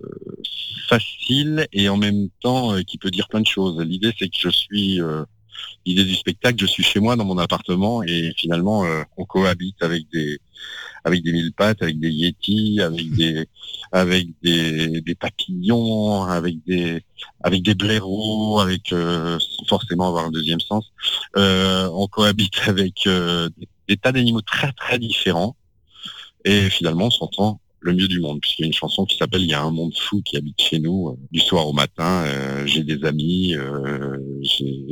[0.88, 3.80] facile et en même temps euh, qui peut dire plein de choses.
[3.82, 5.24] L'idée c'est que je suis euh,
[5.86, 8.84] l'idée du spectacle, je suis chez moi dans mon appartement et finalement
[9.18, 10.39] on cohabite avec des
[11.04, 13.48] avec des mille pattes, avec des yétis, avec des
[13.91, 17.04] avec des, des papillons, avec des
[17.44, 18.94] avec des blaireaux, avec
[19.68, 20.91] forcément avoir un deuxième sens.
[21.36, 23.08] on cohabite avec
[23.88, 25.56] des tas d'animaux très très différents
[26.44, 29.41] et finalement on s'entend le mieux du monde, puisqu'il y a une chanson qui s'appelle
[29.41, 32.24] Il y a un monde fou qui habite chez nous, euh, du soir au matin,
[32.26, 34.17] euh, j'ai des amis, euh,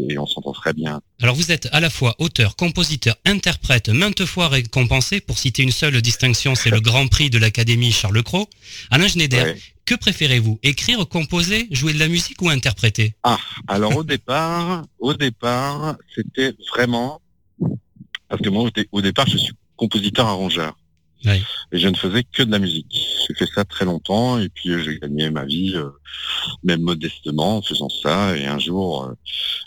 [0.09, 1.01] et on s'entend très bien.
[1.19, 5.71] Alors vous êtes à la fois auteur, compositeur, interprète, maintes fois récompensé, pour citer une
[5.71, 8.47] seule distinction, c'est le Grand Prix de l'Académie Charles Cros.
[8.91, 13.15] Alain Schneider, que préférez-vous Écrire, composer, jouer de la musique ou interpréter?
[13.23, 17.19] Ah, alors au départ, au départ, c'était vraiment...
[18.29, 19.53] Parce que moi, au départ, je suis
[21.25, 23.07] Et je ne faisais que de la musique.
[23.27, 25.89] J'ai fait ça très longtemps et puis euh, j'ai gagné ma vie, euh,
[26.63, 28.35] même modestement, en faisant ça.
[28.37, 29.13] Et un jour, euh,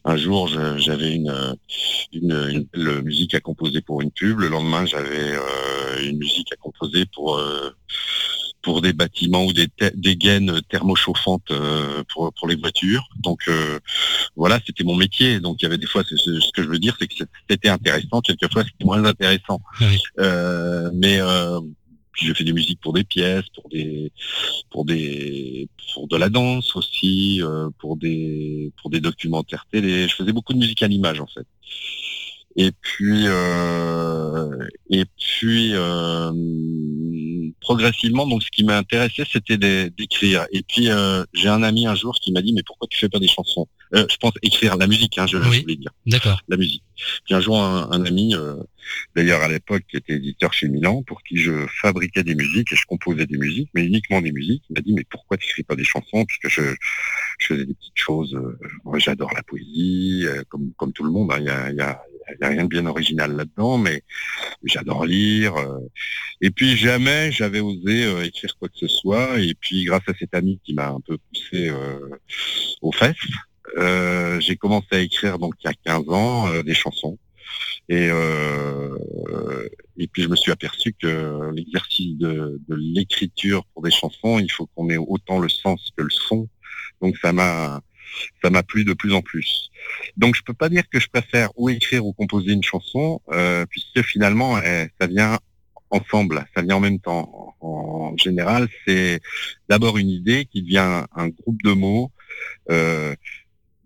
[0.05, 1.57] un jour, j'avais une,
[2.13, 4.41] une, une, musique à composer pour une pub.
[4.41, 5.35] Le lendemain, j'avais
[6.03, 7.41] une musique à composer pour
[8.67, 13.09] pour des bâtiments ou des, des gaines thermochauffantes euh, pour, pour les voitures.
[13.23, 13.79] Donc euh,
[14.35, 15.39] voilà, c'était mon métier.
[15.39, 17.15] Donc il y avait des fois, ce que je veux dire, c'est que
[17.49, 19.61] c'était intéressant, quelquefois c'était moins intéressant.
[20.19, 21.19] Euh, mais
[22.15, 24.11] je fais des musiques pour des pièces, pour des
[24.73, 27.41] pour des pour de la danse aussi,
[27.79, 30.09] pour des pour des documentaires télé.
[30.09, 31.47] Je faisais beaucoup de musique à l'image en fait.
[32.59, 36.33] Et puis, euh, et puis euh,
[37.61, 39.57] progressivement, donc ce qui m'a intéressé, c'était
[39.91, 40.47] d'écrire.
[40.53, 43.09] Et puis euh, j'ai un ami un jour qui m'a dit mais pourquoi tu fais
[43.09, 43.67] pas des chansons?
[43.95, 45.91] Euh, Je pense écrire la musique, hein, je, voulais dire.
[46.07, 46.41] D'accord.
[46.49, 46.83] La musique.
[47.25, 48.57] Puis un jour un, un ami, euh,
[49.15, 52.77] d'ailleurs à l'époque qui était éditeur chez Milan, pour qui je fabriquais des musiques et
[52.77, 55.63] je composais des musiques, mais uniquement des musiques, il m'a dit mais pourquoi tu écris
[55.63, 56.25] pas des chansons?
[56.25, 56.75] Puisque je,
[57.39, 58.39] je faisais des petites choses.
[58.85, 61.31] moi j'adore la poésie, comme comme tout le monde.
[61.33, 64.03] Hein, il y a, y a il n'y a rien de bien original là-dedans, mais
[64.65, 65.57] j'adore lire.
[65.57, 65.79] Euh.
[66.41, 69.41] Et puis jamais j'avais osé euh, écrire quoi que ce soit.
[69.41, 71.99] Et puis grâce à cet ami qui m'a un peu poussé euh,
[72.83, 73.17] aux fesses,
[74.41, 77.19] j'ai commencé à écrire donc il y a 15 ans des chansons.
[77.89, 78.09] Et,
[79.99, 84.51] et puis je me suis aperçu que l'exercice de, de l'écriture pour des chansons, il
[84.51, 86.49] faut qu'on ait autant le sens que le son.
[87.03, 87.83] Donc ça m'a
[88.43, 89.71] ça m'a plu de plus en plus.
[90.17, 93.67] Donc je peux pas dire que je préfère ou écrire ou composer une chanson, euh,
[93.67, 95.39] puisque finalement eh, ça vient
[95.91, 97.55] ensemble, ça vient en même temps.
[97.61, 99.21] En, général, c'est
[99.69, 102.11] d'abord une idée qui devient un groupe de mots,
[102.71, 103.15] euh,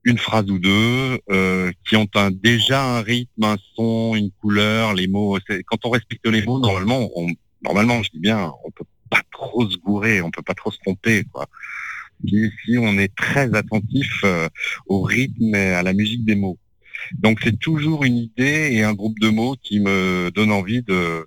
[0.04, 4.94] une phrase ou deux, euh, qui ont déjà un rythme, un son, une couleur.
[4.94, 7.28] Les mots, quand on respecte les mots, normalement, on,
[7.62, 10.78] normalement, je dis bien, on peut pas trop se gourer, on peut pas trop se
[10.78, 11.46] tromper, quoi
[12.26, 14.48] si on est très attentif euh,
[14.86, 16.58] au rythme et à la musique des mots.
[17.18, 21.26] Donc c'est toujours une idée et un groupe de mots qui me donne envie de,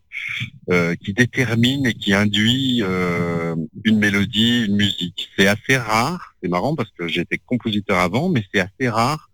[0.70, 5.30] euh, qui détermine et qui induit euh, une mélodie, une musique.
[5.36, 6.36] C'est assez rare.
[6.42, 9.32] C'est marrant parce que j'étais compositeur avant, mais c'est assez rare.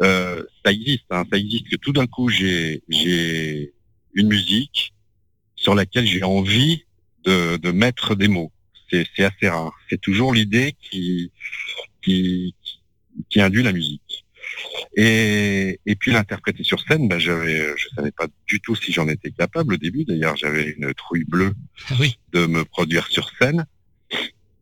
[0.00, 2.82] ça existe, hein, ça existe que tout d'un coup j'ai
[4.14, 4.92] une musique
[5.54, 6.84] sur laquelle j'ai envie
[7.24, 8.52] de mettre des mots
[8.90, 9.76] c'est assez rare.
[9.90, 11.32] C'est toujours l'idée qui,
[12.02, 12.54] qui,
[13.28, 14.24] qui induit la musique.
[14.96, 19.08] Et, et puis l'interpréter sur scène, ben j'avais, je savais pas du tout si j'en
[19.08, 20.04] étais capable au début.
[20.04, 21.52] D'ailleurs, j'avais une trouille bleue
[21.90, 22.18] ah oui.
[22.32, 23.66] de me produire sur scène.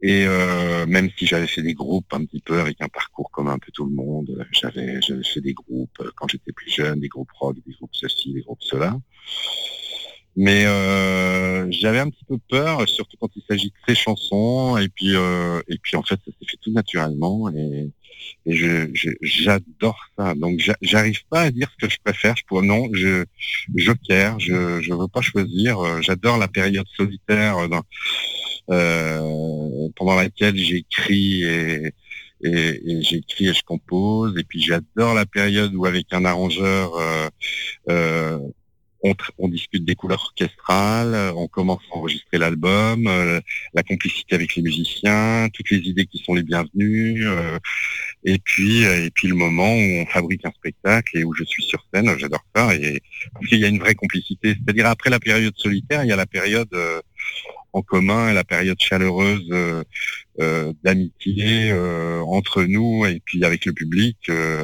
[0.02, 3.48] Et euh, même si j'avais fait des groupes un petit peu avec un parcours comme
[3.48, 7.08] un peu tout le monde, j'avais, j'avais fait des groupes quand j'étais plus jeune, des
[7.08, 8.98] groupes rock, des groupes ceci, des groupes cela.
[10.36, 14.76] Mais euh, j'avais un petit peu peur, surtout quand il s'agit de ces chansons.
[14.78, 17.50] Et puis, euh, et puis en fait, ça s'est fait tout naturellement.
[17.50, 17.90] Et,
[18.46, 18.54] et
[19.22, 20.34] j'adore ça.
[20.34, 22.36] Donc, j'arrive pas à dire ce que je préfère.
[22.36, 23.24] Je pourrais, non, je
[23.74, 24.38] joker.
[24.40, 25.78] Je je veux pas choisir.
[25.78, 27.56] Euh, j'adore la période solitaire
[28.70, 31.92] euh, pendant laquelle j'écris et
[32.44, 34.36] et, et j'écris et je compose.
[34.38, 37.28] Et puis j'adore la période où avec un arrangeur euh,
[37.88, 38.38] euh,
[39.38, 43.40] on, discute des couleurs orchestrales, euh, on commence à enregistrer l'album, euh,
[43.74, 47.58] la complicité avec les musiciens, toutes les idées qui sont les bienvenues, euh,
[48.24, 51.62] et puis et puis le moment où on fabrique un spectacle et où je suis
[51.62, 53.00] sur scène, j'adore ça, et
[53.48, 54.54] qu'il y a une vraie complicité.
[54.54, 56.74] C'est-à-dire après la période solitaire, il y a la période
[57.72, 59.46] en commun et la période chaleureuse
[60.82, 61.72] d'amitié
[62.26, 64.16] entre nous et puis avec le public,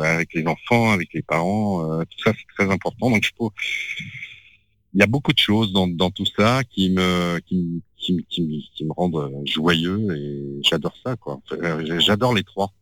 [0.03, 3.11] avec les enfants, avec les parents, tout ça c'est très important.
[4.94, 8.70] Il y a beaucoup de choses dans, dans tout ça qui me qui, qui, qui,
[8.74, 11.40] qui me rendent joyeux et j'adore ça quoi.
[11.98, 12.72] J'adore les trois.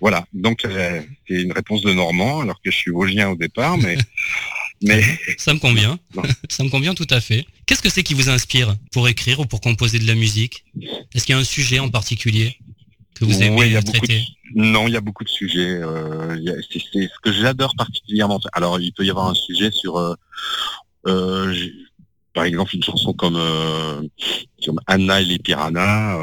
[0.00, 3.96] Voilà, donc c'est une réponse de Normand, alors que je suis vosgien au départ, mais...
[4.82, 5.02] mais...
[5.38, 5.98] Ça me convient,
[6.48, 7.46] ça me convient tout à fait.
[7.66, 10.64] Qu'est-ce que c'est qui vous inspire pour écrire ou pour composer de la musique?
[11.14, 12.56] Est-ce qu'il y a un sujet en particulier
[13.14, 14.22] que vous aimez traiter
[14.54, 15.80] Non, il y a beaucoup de sujets.
[15.80, 16.36] Euh,
[16.70, 18.40] c'est ce que j'adore particulièrement.
[18.52, 20.16] Alors, il peut y avoir un sujet sur, euh, euh,
[21.04, 23.38] par exemple, une chanson comme,
[24.86, 26.18] Anna et les piranhas,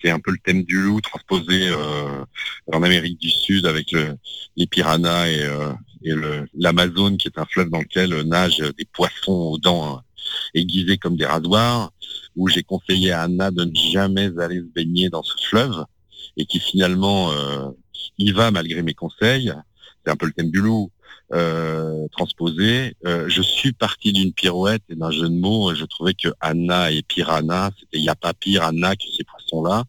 [0.00, 1.70] qui est un peu le thème du loup transposé
[2.72, 3.94] en Amérique du Sud avec
[4.56, 5.48] les piranhas et,
[6.04, 6.14] et
[6.54, 10.02] l'Amazone, qui est un fleuve dans lequel nagent des poissons aux dents
[10.54, 11.92] aiguisées comme des rasoirs,
[12.36, 15.84] où j'ai conseillé à Anna de ne jamais aller se baigner dans ce fleuve
[16.36, 17.70] et qui finalement euh,
[18.18, 19.52] y va malgré mes conseils.
[20.04, 20.90] C'est un peu le thème du loup.
[21.34, 22.94] Euh, transposé.
[23.04, 25.74] Euh, je suis parti d'une pirouette et d'un jeu de mots.
[25.74, 29.24] Je trouvais que Anna et Piranha, c'était il n'y a pas pire Anna que ces
[29.24, 29.84] poissons-là.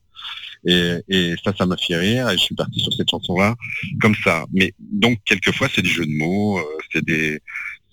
[0.66, 3.56] Et, et, ça, ça m'a fait rire et je suis parti sur cette chanson-là
[4.02, 4.44] comme ça.
[4.52, 6.60] Mais donc, quelquefois, c'est des jeux de mots,
[6.92, 7.40] c'est des,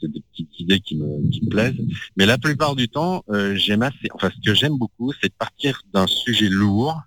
[0.00, 1.80] c'est des petites idées qui me, qui me plaisent.
[2.16, 4.08] Mais la plupart du temps, euh, j'aime assez.
[4.12, 7.00] Enfin, ce que j'aime beaucoup, c'est de partir d'un sujet lourd.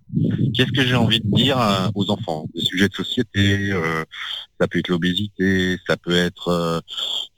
[0.53, 1.57] Qu'est-ce que j'ai envie de dire
[1.95, 2.47] aux enfants?
[2.55, 3.71] Des sujets de société.
[3.71, 4.03] Euh,
[4.59, 6.79] ça peut être l'obésité, ça peut être, euh,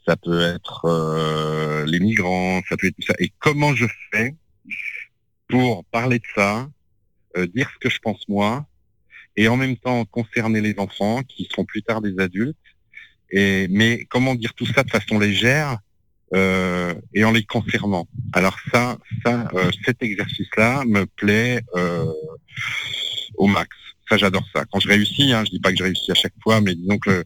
[0.07, 3.13] ça peut être les migrants, ça peut être tout ça.
[3.19, 4.35] Et comment je fais
[5.47, 6.67] pour parler de ça,
[7.53, 8.65] dire ce que je pense moi,
[9.35, 12.57] et en même temps concerner les enfants qui seront plus tard des adultes
[13.31, 15.77] et, mais comment dire tout ça de façon légère
[16.33, 18.07] euh, et en les concernant.
[18.33, 22.05] Alors ça, ça, euh, cet exercice-là me plaît euh,
[23.35, 23.69] au max.
[24.09, 24.65] Ça, j'adore ça.
[24.71, 26.99] Quand je réussis, hein, je dis pas que je réussis à chaque fois, mais disons
[26.99, 27.23] que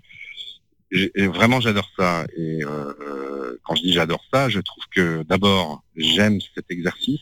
[1.18, 2.26] vraiment j'adore ça.
[2.38, 7.22] Et euh, quand je dis j'adore ça, je trouve que d'abord j'aime cet exercice.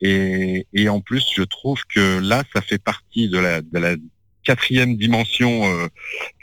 [0.00, 3.96] Et, et, en plus, je trouve que là, ça fait partie de la, de la
[4.44, 5.88] quatrième dimension euh,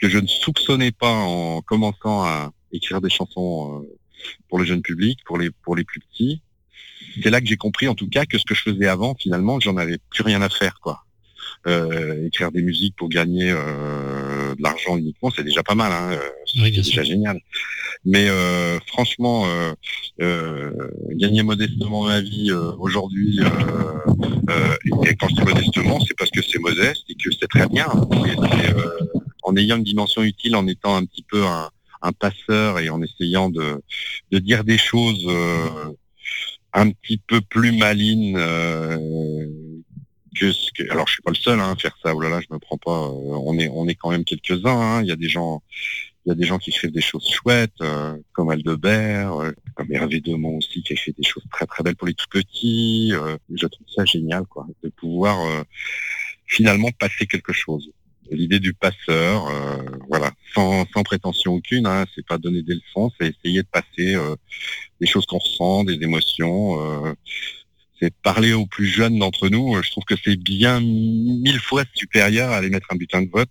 [0.00, 3.98] que je ne soupçonnais pas en commençant à écrire des chansons euh,
[4.48, 6.42] pour le jeune public, pour les pour les plus petits.
[7.22, 9.60] C'est là que j'ai compris, en tout cas, que ce que je faisais avant, finalement,
[9.60, 11.04] j'en avais plus rien à faire, quoi.
[11.66, 16.18] Euh, écrire des musiques pour gagner euh, de l'argent uniquement, c'est déjà pas mal, hein,
[16.46, 17.40] c'est déjà génial.
[18.04, 19.46] Mais euh, franchement,
[21.10, 27.04] gagner modestement ma vie aujourd'hui, et quand je dis modestement, c'est parce que c'est modeste
[27.08, 27.86] et que c'est très bien.
[29.44, 31.68] en ayant une dimension utile, en étant un petit peu un,
[32.02, 33.82] un passeur et en essayant de,
[34.30, 35.26] de dire des choses
[36.72, 38.36] un petit peu plus malines
[40.90, 42.14] alors je suis pas le seul hein, à faire ça.
[42.14, 43.06] Oh là là, je me prends pas.
[43.06, 44.80] Euh, on est on est quand même quelques uns.
[44.80, 45.02] Hein.
[45.02, 45.62] Il y a des gens
[46.24, 49.92] il y a des gens qui écrivent des choses chouettes, euh, comme Aldebert, euh, comme
[49.92, 53.12] Hervé Demont aussi, qui a fait des choses très très belles pour les tout petits.
[53.52, 55.64] je trouve ça génial, quoi, de pouvoir
[56.46, 57.90] finalement passer quelque chose.
[58.30, 59.48] L'idée du passeur,
[60.08, 64.16] voilà, sans, sans prétention aucune, hein, c'est pas donner des leçons, c'est essayer de passer
[65.00, 67.16] des choses qu'on ressent, des émotions
[68.02, 69.80] c'est parler aux plus jeunes d'entre nous.
[69.80, 73.48] Je trouve que c'est bien mille fois supérieur à aller mettre un bulletin de vote.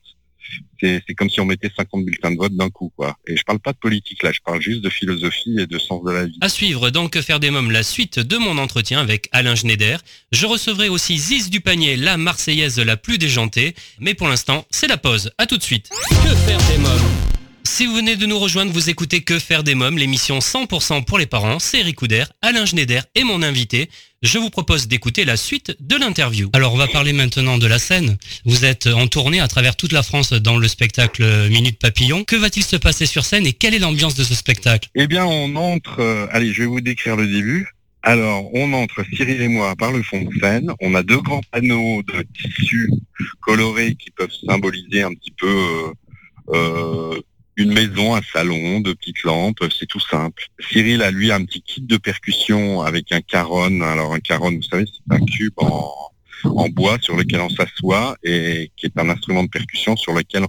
[0.81, 3.15] C'est comme si on mettait 50 bulletins de vote d'un coup, quoi.
[3.27, 6.03] Et je parle pas de politique là, je parle juste de philosophie et de sens
[6.03, 6.37] de la vie.
[6.41, 10.01] À suivre dans Que faire des mômes, la suite de mon entretien avec Alain Schneider.
[10.33, 13.75] Je recevrai aussi Ziz du panier, la Marseillaise la plus déjantée.
[13.99, 15.31] Mais pour l'instant, c'est la pause.
[15.37, 15.89] À tout de suite.
[16.09, 17.31] Que faire des mômes?
[17.63, 21.19] Si vous venez de nous rejoindre, vous écoutez Que faire des mômes, l'émission 100% pour
[21.19, 21.59] les parents.
[21.59, 23.89] C'est Eric Couder, Alain Schneider et mon invité.
[24.23, 26.51] Je vous propose d'écouter la suite de l'interview.
[26.53, 28.19] Alors on va parler maintenant de la scène.
[28.45, 32.23] Vous êtes en tournée à travers toute la France dans le spectacle Minute Papillon.
[32.23, 34.89] Que va-t-il se passer sur scène et quelle est l'ambiance de ce spectacle?
[34.93, 37.69] Eh bien on entre, euh, allez je vais vous décrire le début.
[38.03, 40.71] Alors, on entre, Cyril et moi, par le fond de scène.
[40.81, 42.91] On a deux grands panneaux de tissus
[43.41, 45.93] colorés qui peuvent symboliser un petit peu euh,
[46.49, 47.21] euh
[47.61, 50.47] une maison, un salon, deux petites lampes, c'est tout simple.
[50.59, 53.81] Cyril a lui un petit kit de percussion avec un caron.
[53.81, 55.93] Alors un caron, vous savez, c'est un cube en,
[56.43, 60.45] en bois sur lequel on s'assoit et qui est un instrument de percussion sur lequel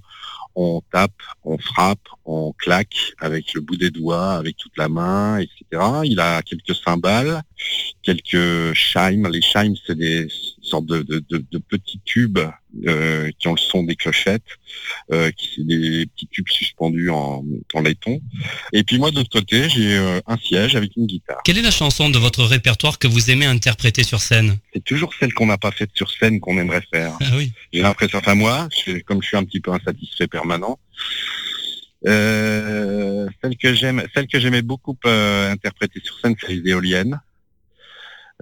[0.54, 1.12] on tape,
[1.44, 5.82] on frappe, on claque avec le bout des doigts, avec toute la main, etc.
[6.04, 7.42] Il a quelques cymbales,
[8.02, 9.28] quelques chimes.
[9.28, 10.28] Les chimes, c'est des
[10.72, 12.38] sortes de, petits tubes
[12.86, 14.42] euh, qui ont le son des clochettes,
[15.12, 17.44] euh, qui des petits tubes suspendus en,
[17.82, 18.20] laiton.
[18.72, 21.40] Et puis moi, de l'autre côté, j'ai euh, un siège avec une guitare.
[21.44, 24.58] Quelle est la chanson de votre répertoire que vous aimez interpréter sur scène?
[24.72, 27.12] C'est toujours celle qu'on n'a pas faite sur scène qu'on aimerait faire.
[27.20, 27.52] Ah oui.
[27.72, 28.68] J'ai l'impression, enfin moi,
[29.06, 30.78] comme je suis un petit peu insatisfait permanent,
[32.06, 37.20] euh, celle que j'aime, celle que j'aimais beaucoup interpréter sur scène, c'est les éoliennes,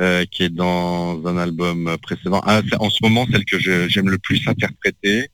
[0.00, 2.40] euh, qui est dans un album précédent.
[2.44, 5.28] Ah, en ce moment, celle que j'aime le plus interpréter,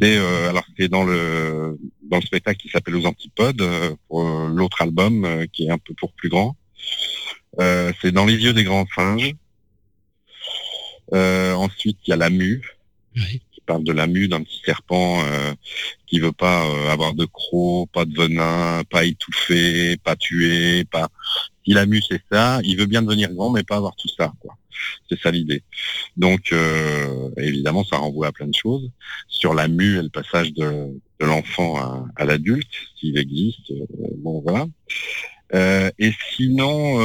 [0.00, 0.16] C'est
[0.48, 1.78] alors c'est dans le
[2.10, 3.64] dans le spectacle qui s'appelle Aux Antipodes
[4.08, 6.56] pour l'autre album qui est un peu pour plus grand.
[7.58, 9.34] c'est dans les yeux des grands singes.
[11.12, 12.62] ensuite il y a la mue.
[13.16, 15.52] Oui parle de la mue d'un petit serpent euh,
[16.06, 21.08] qui veut pas euh, avoir de crocs, pas de venin, pas étouffé, pas tuer, pas.
[21.64, 24.32] Si la mue c'est ça, il veut bien devenir grand mais pas avoir tout ça.
[24.40, 24.56] Quoi.
[25.08, 25.62] C'est ça l'idée.
[26.16, 28.90] Donc euh, évidemment ça renvoie à plein de choses
[29.28, 31.76] sur la mue et le passage de, l'enfant
[32.16, 33.72] à, l'adulte s'il existe.
[34.18, 34.66] bon voilà.
[35.98, 36.98] et sinon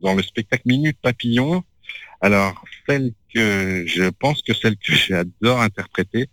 [0.00, 1.62] dans le spectacle Minute Papillon,
[2.20, 6.28] alors, celle que je pense que celle que j'adore interpréter,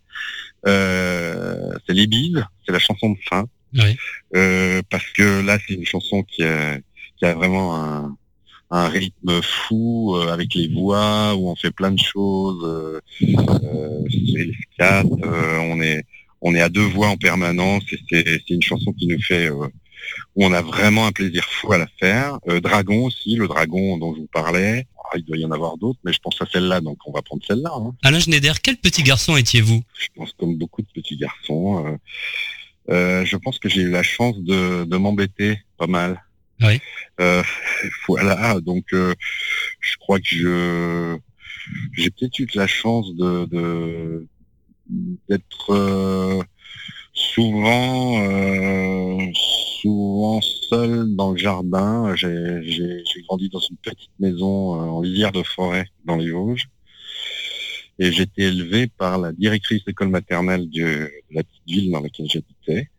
[0.68, 3.46] euh, c'est les bises, c'est la chanson de fin.
[4.36, 6.80] Euh, parce que là, c'est une chanson qui a,
[7.18, 8.16] qui a vraiment un,
[8.72, 12.64] un rythme fou euh, avec les voix où on fait plein de choses.
[12.64, 14.02] Euh, euh
[14.80, 15.04] c'est
[15.60, 16.06] on est
[16.42, 19.70] on est à deux voix en permanence et c'est une chanson qui nous fait où
[20.36, 22.38] on a vraiment un plaisir fou à la faire.
[22.62, 24.86] Dragon aussi, le dragon dont je vous parlais.
[25.12, 27.22] Ah, il doit y en avoir d'autres, mais je pense à celle-là, donc on va
[27.22, 27.72] prendre celle-là.
[27.74, 27.94] Hein.
[28.04, 29.84] Alain Schneider, quel petit garçon étiez-vous?
[30.00, 31.86] Je pense comme beaucoup de petits garçons.
[31.86, 31.98] Euh,
[32.90, 36.24] euh, je pense que j'ai eu la chance de, m'embêter pas mal.
[36.62, 36.80] Oui.
[37.20, 37.44] Euh,
[38.08, 41.18] voilà, donc je crois que je
[41.94, 44.28] j'ai peut-être eu la chance de
[45.30, 46.46] d'être
[47.14, 48.20] souvent
[49.86, 52.16] souvent seul dans le jardin.
[52.16, 56.68] J'ai grandi dans une petite maison euh, en lisière de forêt dans les Vosges.
[58.00, 62.90] Et j'étais élevé par la directrice d'école maternelle de, la petite ville dans laquelle j'habitais,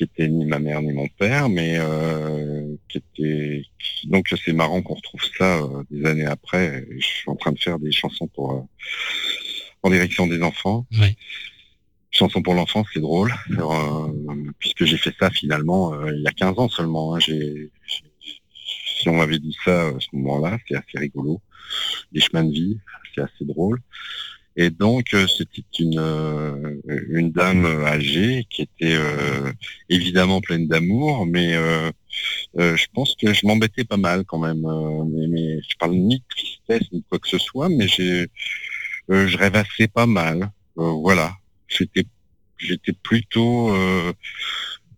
[0.00, 3.62] qui était ni ma mère ni mon père, mais euh, qui était
[4.04, 6.86] donc c'est marrant qu'on retrouve ça euh, des années après.
[6.98, 8.66] Je suis en train de faire des chansons pour
[9.82, 10.86] en direction des enfants.
[10.92, 11.18] Oui.
[12.12, 16.32] Chanson pour l'enfance, c'est drôle, euh, puisque j'ai fait ça finalement euh, il y a
[16.32, 17.14] 15 ans seulement.
[17.14, 17.20] Hein.
[17.20, 17.70] J'ai,
[19.00, 21.42] si on m'avait dit ça à ce moment-là, c'est assez rigolo.
[22.12, 22.78] Les chemins de vie,
[23.14, 23.82] c'est assez drôle.
[24.56, 28.98] Et donc euh, c'était une une dame âgée qui était
[29.88, 31.54] évidemment pleine d'amour, mais
[32.56, 34.66] je pense que je m'embêtais pas mal quand même.
[35.12, 38.26] mais, mais je parle ni de tristesse ni de quoi que ce soit, mais j'ai
[39.08, 40.50] je rêvassais pas mal.
[40.76, 41.32] voilà,
[41.68, 42.04] j'étais
[42.60, 44.12] j'étais plutôt euh,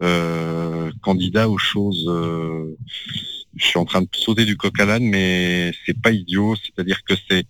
[0.03, 2.11] euh, candidat aux choses.
[3.55, 6.57] Euh, je suis en train de sauter du coq à l'âne, mais c'est pas idiot.
[6.57, 7.47] C'est-à-dire que c'est,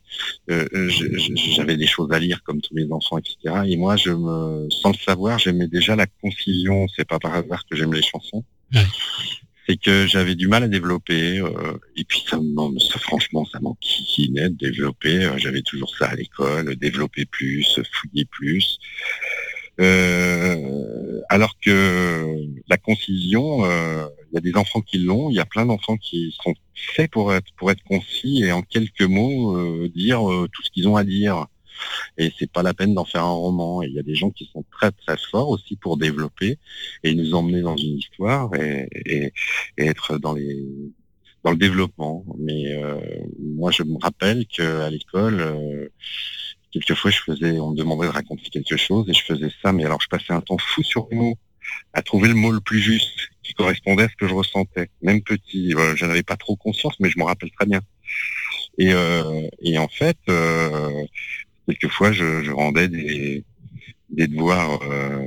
[1.57, 3.63] j'avais des choses à lire comme tous les enfants, etc.
[3.67, 6.87] Et moi, je me, sans le savoir, j'aimais déjà la concision.
[6.97, 8.45] C'est pas par hasard que j'aime les chansons.
[9.69, 11.37] C'est que j'avais du mal à développer.
[11.97, 12.39] et puis ça,
[12.91, 15.31] ça franchement, ça m'enquiquinait de développer.
[15.37, 18.79] j'avais toujours ça à l'école, développer plus, fouiller plus.
[19.81, 22.37] Euh, alors que
[22.69, 26.35] la concision, euh, y a des enfants qui l'ont, il y a plein d'enfants qui
[26.43, 30.21] sont faits pour être pour être concis et en quelques mots euh, dire
[30.53, 31.47] tout ce qu'ils ont à dire.
[32.17, 33.83] Et c'est pas la peine d'en faire un roman.
[33.83, 36.59] Et il y a des gens qui sont très très forts aussi pour développer
[37.03, 39.33] et nous emmener dans une histoire et, et,
[39.79, 40.65] être dans les
[41.45, 42.25] dans le développement.
[42.39, 42.77] Mais
[43.41, 45.91] moi, je me rappelle qu'à l'école,
[46.73, 49.85] quelquefois je faisais, on me demandait de raconter quelque chose et je faisais ça, mais
[49.85, 51.39] alors je passais un temps fou sur le mot,
[51.93, 54.89] à trouver le mot le plus juste qui correspondait à ce que je ressentais.
[55.03, 57.81] Même petit, euh, je n'avais pas trop conscience, mais je me rappelle très bien.
[58.79, 61.05] Et, euh, et en fait, euh,
[61.67, 63.45] quelquefois je, je, rendais des,
[64.11, 65.23] des devoirs euh,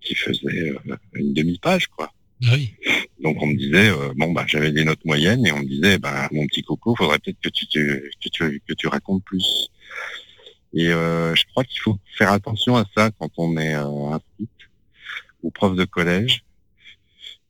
[0.00, 0.74] qui faisaient
[1.14, 2.12] une demi-page, quoi.
[2.52, 2.74] Oui.
[3.22, 6.26] Donc on me disait bon bah j'avais des notes moyennes et on me disait bah
[6.32, 9.68] mon petit coco faudrait peut-être que tu, que tu que tu racontes plus.
[10.72, 14.18] Et je crois qu'il faut faire attention à ça quand on est euh,
[15.40, 16.44] site ou prof de collège.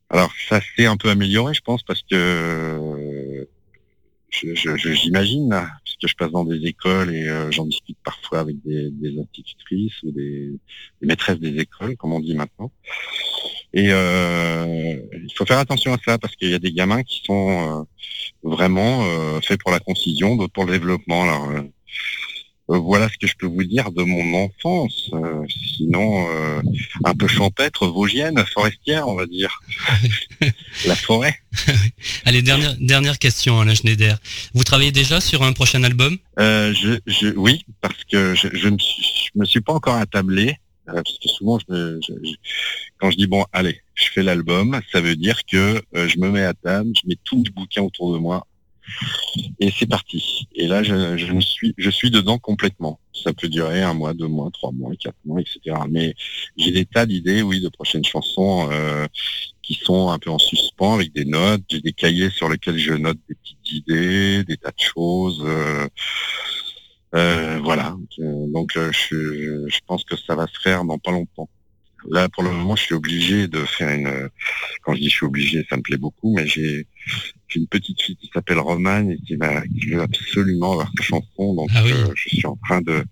[0.09, 3.47] Alors ça s'est un peu amélioré, je pense, parce que
[4.31, 9.21] j'imagine, puisque je passe dans des écoles et euh, j'en discute parfois avec des, des
[9.21, 10.53] institutrices ou des,
[11.01, 12.73] des, maîtresses des écoles, comme on dit maintenant.
[13.73, 17.23] Et euh, il faut faire attention à ça parce qu'il y a des gamins qui
[17.25, 17.83] sont euh,
[18.43, 19.05] vraiment
[19.43, 21.23] faits pour la concision, d'autres pour le développement.
[21.23, 21.63] Alors euh,
[22.79, 25.11] voilà ce que je peux vous dire de mon enfance.
[25.13, 25.45] Euh,
[25.77, 26.63] sinon, euh,
[27.05, 29.61] un peu champêtre, vosgienne, forestière, on va dire.
[30.87, 31.37] La forêt.
[32.25, 34.19] Allez, dernière, dernière question, Alain Schneider.
[34.55, 36.17] Vous travaillez déjà sur un prochain album?
[36.39, 40.57] Je, Oui, parce que je, je, me suis, me suis pas encore attablé.
[40.87, 41.59] parce que souvent,
[42.99, 46.45] quand je dis bon, allez, je fais l'album, ça veut dire que je me mets
[46.45, 48.47] à table, je mets tout le bouquin autour de moi
[49.61, 50.49] Et c'est parti.
[50.55, 51.39] Et là, je,
[51.91, 52.99] suis, dedans complètement.
[53.13, 55.77] Ça peut durer un mois, deux mois, trois mois, quatre mois, etc.
[55.91, 56.15] Mais
[56.57, 59.07] j'ai des tas d'idées, oui, de prochaines chansons euh,
[59.63, 61.63] qui sont un peu en suspens avec des notes.
[61.69, 65.43] J'ai des cahiers sur lesquels je note des petites idées, des tas de choses.
[65.45, 65.87] Euh,
[67.15, 67.97] euh, voilà.
[68.19, 71.49] Donc, je pense que ça va se faire dans pas longtemps.
[72.09, 74.31] Là, pour le moment, je suis obligé de faire une.
[74.83, 76.87] Quand je dis je suis obligé, ça me plaît beaucoup, mais j'ai
[77.55, 81.55] une petite fille qui s'appelle Romane et qui, va, qui veut absolument avoir sa chanson.
[81.55, 83.05] Donc, ah euh, je suis en train de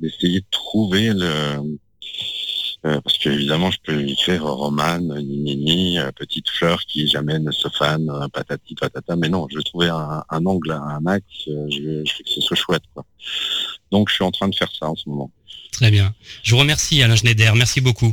[0.00, 1.78] d'essayer de trouver le.
[2.86, 7.68] Euh, parce qu'évidemment, je peux écrire Romane, Nini, euh, petite fleur qui jamais ne se
[7.76, 9.16] fan, patati patata.
[9.16, 11.24] Mais non, je vais trouver un, un angle, un max.
[11.46, 13.04] je, veux, je veux que ce soit chouette, quoi.
[13.90, 15.32] Donc, je suis en train de faire ça en ce moment.
[15.72, 16.14] Très bien.
[16.42, 18.12] Je vous remercie Alain Schneider, merci beaucoup.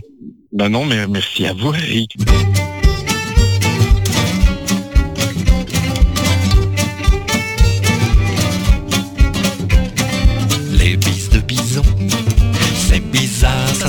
[0.52, 2.16] Ben non, mais merci à vous Eric.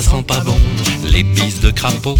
[0.01, 0.57] Ça sent pas bon.
[1.11, 2.17] Les bises de crapaud,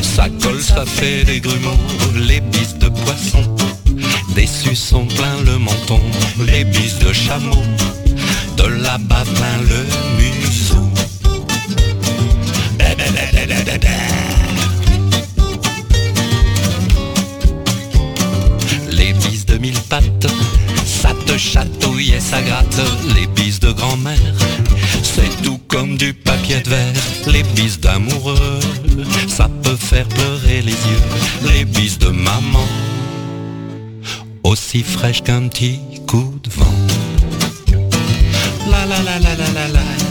[0.00, 1.80] ça colle, ça fait des grumeaux.
[2.14, 3.42] Les bises de poisson,
[4.36, 6.00] des sont plein le menton.
[6.46, 7.62] Les bises de chameau,
[8.56, 9.80] de la bas plein le
[10.18, 10.88] museau.
[18.90, 20.28] Les bises de mille pattes,
[20.84, 22.80] ça te chatouille et ça gratte.
[23.16, 24.34] Les bises de grand-mère,
[25.04, 26.92] c'est tout comme du papier de verre.
[27.26, 28.60] Les bises d'amoureux,
[29.28, 31.04] ça peut faire pleurer les yeux.
[31.52, 32.66] Les bises de maman,
[34.42, 36.74] aussi fraîches qu'un petit coup de vent.
[38.70, 40.03] La la la la la la la.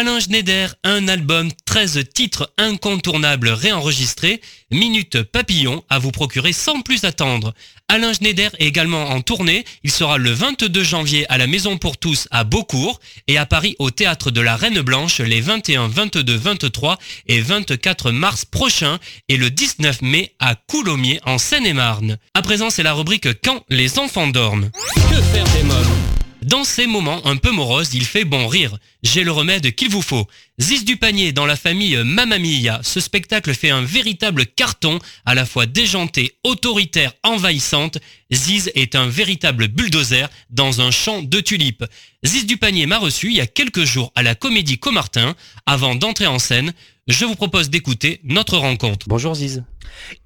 [0.00, 4.40] Alain Schneider, un album, 13 titres incontournables réenregistrés,
[4.70, 7.52] Minute Papillon à vous procurer sans plus attendre.
[7.86, 11.98] Alain Schneider est également en tournée, il sera le 22 janvier à la Maison pour
[11.98, 16.34] tous à Beaucourt et à Paris au Théâtre de la Reine Blanche les 21, 22,
[16.34, 18.98] 23 et 24 mars prochains
[19.28, 22.16] et le 19 mai à Coulommiers en Seine-et-Marne.
[22.32, 24.70] À présent c'est la rubrique Quand les enfants dorment.
[24.94, 26.29] Que faire des mômes?
[26.42, 28.78] Dans ces moments un peu moroses, il fait bon rire.
[29.02, 30.26] J'ai le remède qu'il vous faut.
[30.58, 32.80] Ziz du panier dans la famille Mamma Mia.
[32.82, 37.98] Ce spectacle fait un véritable carton, à la fois déjanté, autoritaire, envahissante.
[38.32, 41.84] Ziz est un véritable bulldozer dans un champ de tulipes.
[42.24, 45.34] Ziz du panier m'a reçu il y a quelques jours à la Comédie Comartin.
[45.66, 46.72] Avant d'entrer en scène,
[47.06, 49.06] je vous propose d'écouter notre rencontre.
[49.08, 49.64] Bonjour Ziz.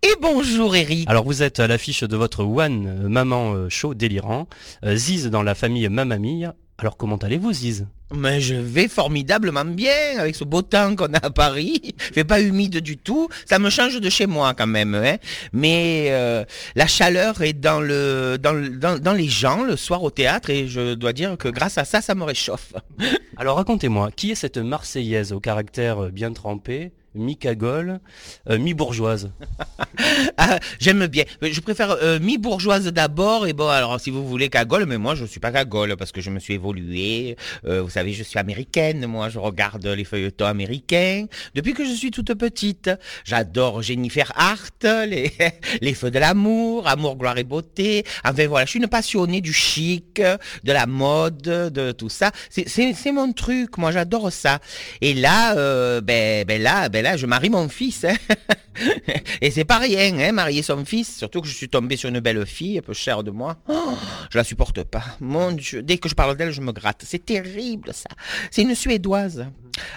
[0.02, 1.08] Et bonjour Eric.
[1.08, 4.48] Alors vous êtes à l'affiche de votre One euh, Maman euh, Show délirant,
[4.84, 6.54] euh, Ziz dans la famille Mamma Mia.
[6.78, 7.86] Alors comment allez-vous Ziz?
[8.14, 11.80] Mais je vais formidablement bien avec ce beau temps qu'on a à Paris.
[11.84, 13.28] Il fait pas humide du tout.
[13.46, 14.94] Ça me change de chez moi quand même.
[14.94, 15.16] Hein.
[15.52, 16.12] Mais
[16.74, 20.68] la chaleur est dans, le, dans, dans, dans, les gens le soir au théâtre et
[20.68, 22.74] je dois dire que grâce à ça, ça me réchauffe.
[23.36, 26.92] Alors racontez-moi, qui est cette Marseillaise au caractère bien trempé?
[27.14, 28.00] Mi-cagole,
[28.50, 29.30] euh, mi-bourgeoise.
[30.36, 31.24] Ah, j'aime bien.
[31.40, 33.46] Je préfère euh, mi-bourgeoise d'abord.
[33.46, 36.20] Et bon, alors si vous voulez cagole, mais moi je suis pas cagole parce que
[36.20, 37.36] je me suis évolué.
[37.64, 39.06] Euh, vous savez, je suis américaine.
[39.06, 42.90] Moi, je regarde les feuilletons américains depuis que je suis toute petite.
[43.24, 45.32] J'adore Jennifer Hart, les,
[45.80, 48.04] les feux de l'amour, amour, gloire et beauté.
[48.24, 52.32] Enfin voilà, je suis une passionnée du chic, de la mode, de tout ça.
[52.50, 53.78] C'est mon truc.
[53.78, 54.58] Moi, j'adore ça.
[55.00, 55.54] Et là,
[56.00, 58.04] ben, ben là, ben là, je marie mon fils.
[58.04, 58.16] Hein.
[59.40, 61.16] Et c'est pas rien, hein, marier son fils.
[61.16, 63.56] Surtout que je suis tombé sur une belle fille, un peu chère de moi.
[63.68, 63.94] Oh,
[64.30, 65.04] je la supporte pas.
[65.20, 67.04] Mon Dieu, dès que je parle d'elle, je me gratte.
[67.06, 68.08] C'est terrible, ça.
[68.50, 69.46] C'est une Suédoise.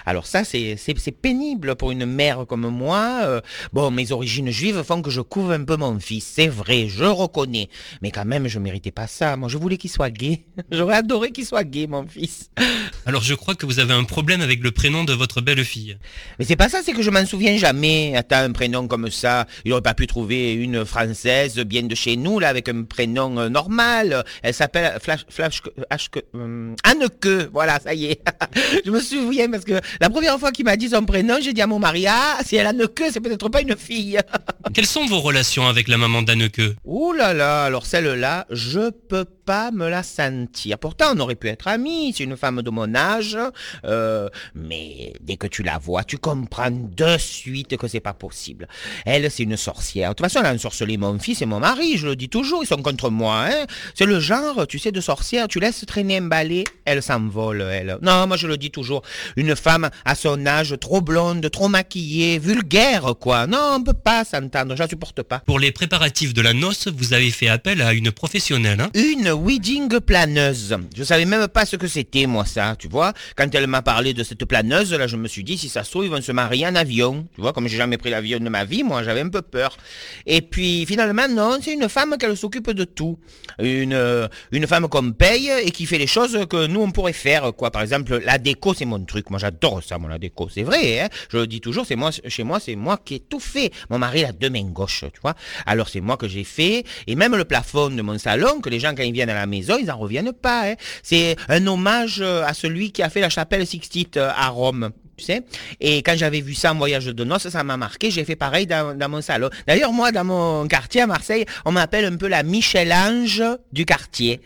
[0.06, 0.76] Alors ça, c'est
[1.20, 3.20] pénible pour une mère comme moi.
[3.22, 3.40] Euh,
[3.72, 6.24] bon, mes origines juives font que je couvre un peu mon fils.
[6.24, 7.68] C'est vrai, je reconnais.
[8.02, 9.36] Mais quand même, je méritais pas ça.
[9.36, 10.44] Moi, je voulais qu'il soit gay.
[10.70, 12.50] J'aurais adoré qu'il soit gay, mon fils.
[13.06, 15.96] Alors je crois que vous avez un problème avec le prénom de votre belle-fille.
[16.38, 18.14] Mais c'est pas ça, c'est que je m'en souviens jamais.
[18.16, 22.16] Attends, un prénom comme ça, il aurait pas pu trouver une française bien de chez
[22.16, 24.24] nous, là, avec un prénom euh, normal.
[24.42, 25.62] Elle s'appelle Flash, Flash,
[26.34, 27.48] euh, Anne Que.
[27.52, 28.22] Voilà, ça y est.
[28.84, 29.67] je me souviens parce que
[30.00, 32.56] la première fois qu'il m'a dit son prénom, j'ai dit à mon mari, ah, si
[32.56, 34.18] elle a Que, c'est peut-être pas une fille.
[34.74, 39.24] Quelles sont vos relations avec la maman d'Anneke Ouh là là, alors celle-là, je peux
[39.48, 40.76] pas me la sentir.
[40.78, 43.38] Pourtant, on aurait pu être amis, c'est une femme de mon âge,
[43.86, 48.68] euh, mais dès que tu la vois, tu comprends de suite que c'est pas possible.
[49.06, 50.10] Elle, c'est une sorcière.
[50.10, 52.62] De toute façon, elle a ensorcelé mon fils et mon mari, je le dis toujours,
[52.62, 53.46] ils sont contre moi.
[53.46, 53.64] Hein.
[53.94, 57.96] C'est le genre, tu sais, de sorcière, tu laisses traîner un balai, elle s'envole, elle.
[58.02, 59.00] Non, moi je le dis toujours,
[59.36, 63.46] une femme à son âge, trop blonde, trop maquillée, vulgaire, quoi.
[63.46, 65.38] Non, on peut pas s'entendre, je supporte pas.
[65.46, 68.82] Pour les préparatifs de la noce, vous avez fait appel à une professionnelle.
[68.82, 70.76] Hein une wedding planeuse.
[70.96, 73.12] Je savais même pas ce que c'était, moi, ça, tu vois.
[73.36, 76.04] Quand elle m'a parlé de cette planeuse, là, je me suis dit, si ça trouve,
[76.04, 77.26] ils vont se marier en avion.
[77.34, 79.76] Tu vois, comme j'ai jamais pris l'avion de ma vie, moi, j'avais un peu peur.
[80.26, 83.18] Et puis, finalement, non, c'est une femme qu'elle s'occupe de tout.
[83.58, 87.12] Une, euh, une femme qu'on paye et qui fait les choses que nous, on pourrait
[87.12, 87.70] faire, quoi.
[87.70, 89.30] Par exemple, la déco, c'est mon truc.
[89.30, 90.48] Moi, j'adore ça, moi, la déco.
[90.52, 91.08] C'est vrai, hein.
[91.30, 93.70] Je le dis toujours, c'est moi, chez moi, c'est moi qui ai tout fait.
[93.90, 95.34] Mon mari, a deux mains gauches, tu vois.
[95.66, 96.84] Alors, c'est moi que j'ai fait.
[97.06, 99.46] Et même le plafond de mon salon, que les gens, quand ils viennent à la
[99.46, 100.70] maison, ils n'en reviennent pas.
[100.70, 100.74] Hein.
[101.02, 105.24] C'est un hommage à celui qui a fait la chapelle Sixtite euh, à Rome tu
[105.24, 105.42] sais.
[105.80, 108.10] Et quand j'avais vu ça en voyage de noces, ça m'a marqué.
[108.10, 109.50] J'ai fait pareil dans, mon salon.
[109.66, 113.42] D'ailleurs, moi, dans mon quartier à Marseille, on m'appelle un peu la Michel-Ange
[113.72, 114.40] du quartier.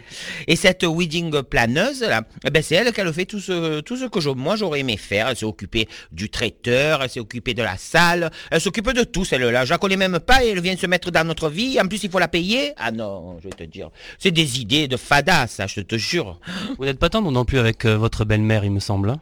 [0.46, 4.28] Et cette wedding planeuse, là, eh ben, c'est elle qui a fait tout ce, que
[4.30, 5.28] moi j'aurais aimé faire.
[5.28, 9.24] Elle s'est occupée du traiteur, elle s'est occupée de la salle, elle s'occupe de tout,
[9.24, 9.64] celle-là.
[9.64, 11.78] Je la connais même pas elle vient se mettre dans notre vie.
[11.80, 12.72] En plus, il faut la payer.
[12.76, 13.90] Ah non, je vais te dire.
[14.18, 16.40] C'est des idées de fada, ça, je te jure.
[16.78, 19.16] Vous n'êtes pas tendre non plus avec euh, votre belle-mère, il me semble.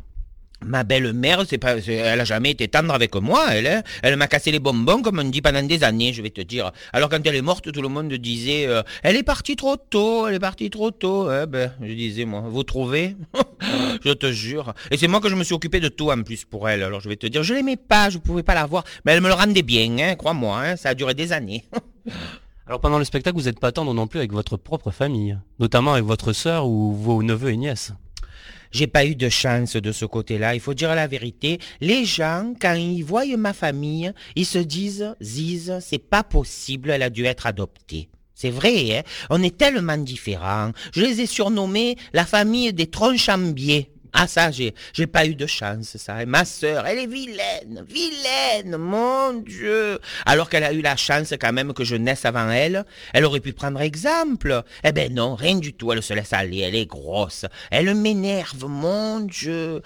[0.64, 3.66] Ma belle-mère, c'est pas, elle a jamais été tendre avec moi, elle.
[3.66, 3.82] Hein.
[4.02, 6.70] Elle m'a cassé les bonbons, comme on dit, pendant des années, je vais te dire.
[6.92, 10.26] Alors quand elle est morte, tout le monde disait, euh, elle est partie trop tôt,
[10.26, 11.30] elle est partie trop tôt.
[11.32, 13.16] Eh ben, je disais moi, vous trouvez?
[14.04, 14.72] Je te jure.
[14.90, 16.82] Et c'est moi que je me suis occupé de tout en plus pour elle.
[16.82, 19.20] Alors je vais te dire, je l'aimais pas, je pouvais pas la voir, mais elle
[19.20, 20.58] me le rendait bien, hein, crois-moi.
[20.58, 21.64] Hein, ça a duré des années.
[22.66, 25.94] Alors pendant le spectacle, vous n'êtes pas tendre non plus avec votre propre famille, notamment
[25.94, 27.92] avec votre sœur ou vos neveux et nièces.
[28.72, 30.54] J'ai pas eu de chance de ce côté-là.
[30.54, 31.58] Il faut dire la vérité.
[31.80, 37.02] Les gens, quand ils voient ma famille, ils se disent, Ziz, c'est pas possible, elle
[37.02, 38.08] a dû être adoptée.
[38.34, 40.72] C'est vrai, hein on est tellement différents.
[40.94, 43.90] Je les ai surnommés la famille des tronchambiers.
[44.12, 44.72] Ah ça, j'ai,
[45.06, 46.22] pas eu de chance, ça.
[46.22, 50.00] Et ma sœur, elle est vilaine, vilaine, mon Dieu.
[50.26, 53.40] Alors qu'elle a eu la chance quand même que je naisse avant elle, elle aurait
[53.40, 54.62] pu prendre exemple.
[54.84, 57.46] Eh ben non, rien du tout, elle se laisse aller, elle est grosse.
[57.70, 59.82] Elle m'énerve, mon Dieu.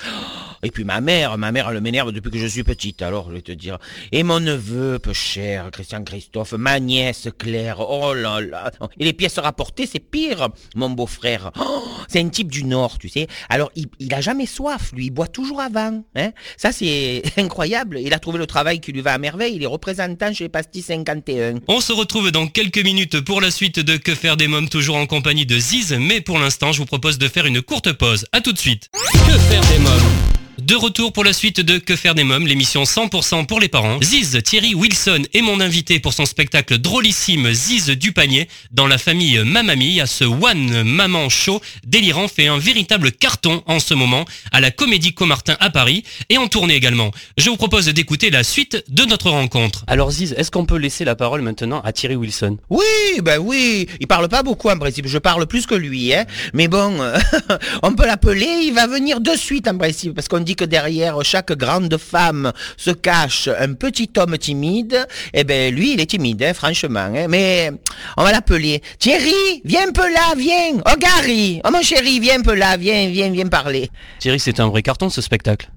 [0.62, 3.34] Et puis ma mère, ma mère, elle m'énerve depuis que je suis petite, alors je
[3.34, 3.78] vais te dire.
[4.10, 8.70] Et mon neveu, peu cher, Christian Christophe, ma nièce Claire, oh là là.
[8.98, 11.50] Et les pièces rapportées, c'est pire, mon beau-frère.
[11.60, 13.26] Oh, c'est un type du Nord, tu sais.
[13.48, 16.04] Alors il il a jamais soif, lui, il boit toujours avant.
[16.14, 17.98] Hein Ça, c'est incroyable.
[18.00, 19.56] Il a trouvé le travail qui lui va à merveille.
[19.56, 21.54] Il est représentant chez Pastis 51.
[21.66, 24.96] On se retrouve dans quelques minutes pour la suite de Que faire des mômes, toujours
[24.96, 25.96] en compagnie de Ziz.
[25.98, 28.26] Mais pour l'instant, je vous propose de faire une courte pause.
[28.30, 28.88] A tout de suite.
[28.92, 30.33] Que faire des mômes?
[30.64, 33.98] De retour pour la suite de Que faire des mômes, l'émission 100% pour les parents.
[34.02, 38.48] Ziz, Thierry Wilson est mon invité pour son spectacle drôlissime Ziz du panier.
[38.70, 43.78] Dans la famille Mamami, à ce One Maman Show délirant fait un véritable carton en
[43.78, 47.10] ce moment à la Comédie Comartin à Paris et en tournée également.
[47.36, 49.84] Je vous propose d'écouter la suite de notre rencontre.
[49.86, 52.56] Alors Ziz, est-ce qu'on peut laisser la parole maintenant à Thierry Wilson?
[52.70, 56.24] Oui, ben oui, il parle pas beaucoup en principe, je parle plus que lui, hein.
[56.54, 57.00] Mais bon,
[57.82, 61.22] on peut l'appeler, il va venir de suite en principe parce qu'on dit que derrière
[61.22, 66.42] chaque grande femme se cache un petit homme timide, eh ben lui, il est timide,
[66.42, 67.10] hein, franchement.
[67.14, 67.26] Hein.
[67.28, 67.70] Mais
[68.16, 68.82] on va l'appeler.
[68.98, 70.80] Thierry, viens un peu là, viens.
[70.86, 73.90] Oh Gary, oh mon chéri, viens un peu là, viens, viens, viens parler.
[74.18, 75.68] Thierry, c'est un vrai carton ce spectacle.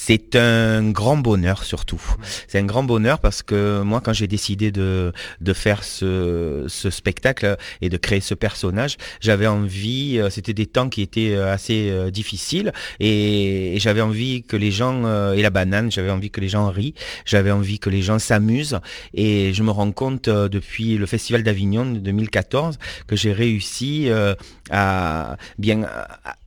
[0.00, 2.00] C'est un grand bonheur surtout.
[2.46, 6.88] C'est un grand bonheur parce que moi, quand j'ai décidé de, de faire ce, ce
[6.88, 11.52] spectacle et de créer ce personnage, j'avais envie, euh, c'était des temps qui étaient euh,
[11.52, 16.40] assez euh, difficiles et, j'avais envie que les gens, et la banane, j'avais envie que
[16.40, 16.94] les gens rient,
[17.24, 18.78] j'avais envie que les gens s'amusent
[19.14, 24.08] et je me rends compte depuis le Festival d'Avignon de 2014 que j'ai réussi
[24.70, 25.86] à bien,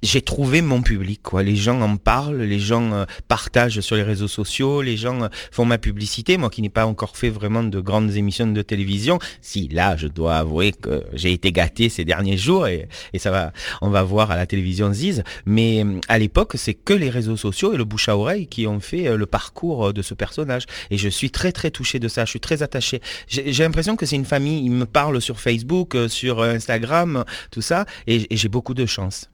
[0.04, 1.41] j'ai trouvé mon public, quoi.
[1.41, 5.28] Les gens en parlent, les gens parlent partage sur les réseaux sociaux, les gens euh,
[5.52, 9.18] font ma publicité, moi qui n'ai pas encore fait vraiment de grandes émissions de télévision.
[9.42, 12.88] Si là, je dois avouer que j'ai été gâté ces derniers jours et,
[13.18, 15.24] ça va, on va voir à la télévision Ziz.
[15.48, 18.68] Mais euh, à l'époque, c'est que les réseaux sociaux et le bouche à oreille qui
[18.68, 20.66] ont fait euh, le parcours de ce personnage.
[20.92, 22.26] Et je suis très très touché de ça.
[22.26, 23.02] Je suis très attaché.
[23.28, 24.64] J'ai l'impression que c'est une famille.
[24.64, 29.32] Ils me parlent sur Facebook, sur Instagram, tout ça, et j'ai beaucoup de chance.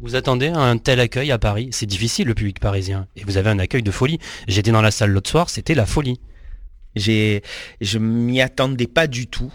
[0.00, 1.68] Vous attendez un tel accueil à Paris?
[1.72, 3.06] C'est difficile le public parisien.
[3.16, 4.18] Et vous avez un accueil de folie.
[4.46, 6.20] J'étais dans la salle l'autre soir, c'était la folie.
[6.96, 7.42] J'ai,
[7.82, 9.52] je m'y attendais pas du tout.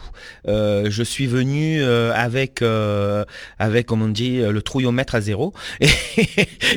[0.47, 3.25] Euh, je suis venu euh, avec, euh,
[3.57, 5.53] avec, comme on dit, le trouillomètre à zéro.
[5.81, 5.89] Et,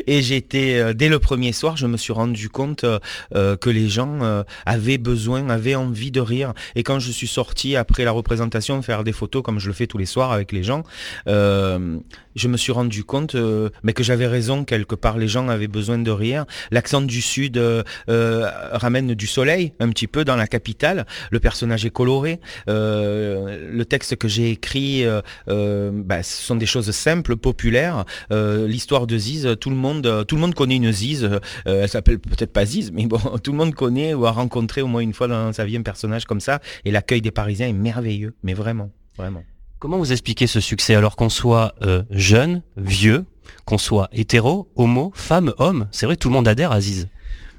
[0.07, 2.85] et j'étais, dès le premier soir, je me suis rendu compte
[3.33, 6.55] que les gens avaient besoin, avaient envie de rire.
[6.75, 9.87] Et quand je suis sorti après la représentation, faire des photos comme je le fais
[9.87, 10.85] tous les soirs avec les gens,
[12.35, 13.37] je me suis rendu compte
[13.83, 16.45] mais que j'avais raison, quelque part, les gens avaient besoin de rire.
[16.71, 17.61] L'accent du Sud
[18.07, 21.07] ramène du soleil un petit peu dans la capitale.
[21.31, 22.41] Le personnage est coloré.
[22.69, 28.05] Euh, le texte que j'ai écrit, euh, euh, bah, ce sont des choses simples, populaires.
[28.31, 31.29] L'histoire de Ziz, tout le monde, tout le monde connaît une Ziz.
[31.65, 34.87] elle s'appelle peut-être pas Ziz, mais bon, tout le monde connaît ou a rencontré au
[34.87, 36.61] moins une fois dans sa vie un personnage comme ça.
[36.85, 39.45] Et l'accueil des Parisiens est merveilleux, mais vraiment, vraiment.
[39.85, 41.75] Comment vous expliquez ce succès alors qu'on soit
[42.09, 43.27] jeune, vieux,
[43.67, 45.89] qu'on soit hétéro, homo, femme, homme?
[45.91, 46.81] C'est vrai, tout le monde adhère à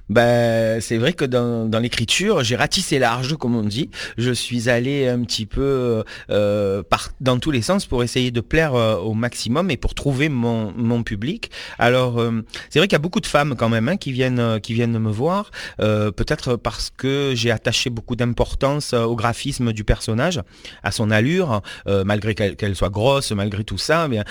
[0.10, 3.89] Ben, c'est vrai que dans, l'écriture, j'ai ratissé large, comme on dit.
[4.18, 8.41] Je suis allé un petit peu euh, par, dans tous les sens pour essayer de
[8.41, 11.51] plaire euh, au maximum et pour trouver mon, public.
[11.78, 14.39] Alors, euh, c'est vrai qu'il y a beaucoup de femmes quand même hein, qui viennent
[14.39, 19.84] euh, qui viennent me voir, peut-être parce que j'ai attaché beaucoup d'importance au graphisme du
[19.84, 20.41] personnage,
[20.84, 24.08] à son allure, malgré qu'elle soit grosse, malgré tout ça.
[24.12, 24.22] Eh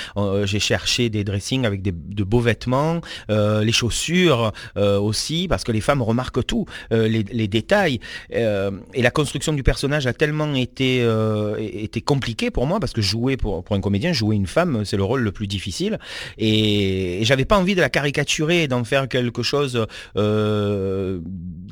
[0.45, 6.02] j'ai cherché des dressings avec de beaux vêtements, les chaussures aussi, parce que les femmes
[6.02, 8.00] remarquent tout, euh, les, détails.
[8.34, 12.92] Euh, et la construction du personnage a tellement été, euh, été compliquée pour moi, parce
[12.92, 15.98] que jouer pour, pour un comédien, jouer une femme, c'est le rôle le plus difficile.
[16.38, 19.86] Et, j'avais pas envie de la caricaturer, d'en faire quelque chose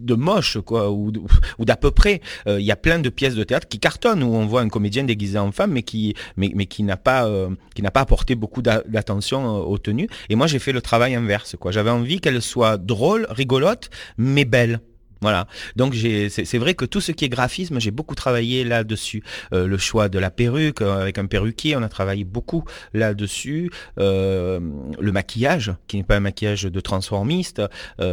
[0.03, 1.13] de moche, quoi, ou,
[1.59, 2.21] d'à peu près.
[2.47, 5.05] Il y a plein de pièces de théâtre qui cartonnent, où on voit un comédien
[5.05, 7.29] déguisé en femme, mais qui, mais, mais qui n'a pas,
[7.75, 10.09] qui n'a pas apporté beaucoup d'attention aux tenues.
[10.29, 11.73] Et moi, j'ai fait le travail inverse, quoi.
[11.73, 14.81] J'avais envie qu'elle soit drôle, rigolote, mais belle.
[15.23, 15.47] Voilà.
[15.77, 19.23] Donc c'est vrai que tout ce qui est graphisme, j'ai beaucoup travaillé là-dessus.
[19.53, 23.70] Euh, le choix de la perruque euh, avec un perruquier, on a travaillé beaucoup là-dessus.
[23.99, 24.59] Euh,
[24.99, 27.62] le maquillage, qui n'est pas un maquillage de transformiste,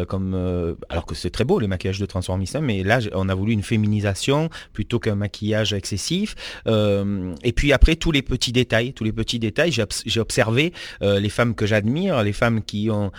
[0.07, 3.33] comme alors que c'est très beau les maquillages de transformiste, hein, mais là on a
[3.33, 6.35] voulu une féminisation plutôt qu'un maquillage excessif.
[6.67, 11.55] et puis après tous les petits détails, tous les petits détails, j'ai observé les femmes
[11.55, 13.11] que j'admire, les femmes qui ont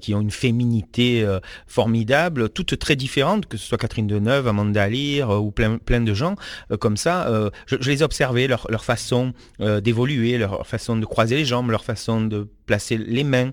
[0.00, 1.26] qui ont une féminité
[1.66, 6.14] formidable, toutes très différentes que ce soit Catherine Deneuve, Amanda Lear euh, ou plein, de
[6.14, 6.36] gens
[6.70, 11.36] euh, comme ça, euh, je, les ai observés, leur, façon d'évoluer, leur façon de croiser
[11.36, 13.50] les jambes, leur façon de placer les mains.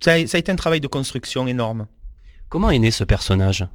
[0.00, 1.86] ça a été un travail de construction énorme.
[2.48, 3.66] Comment est né ce personnage?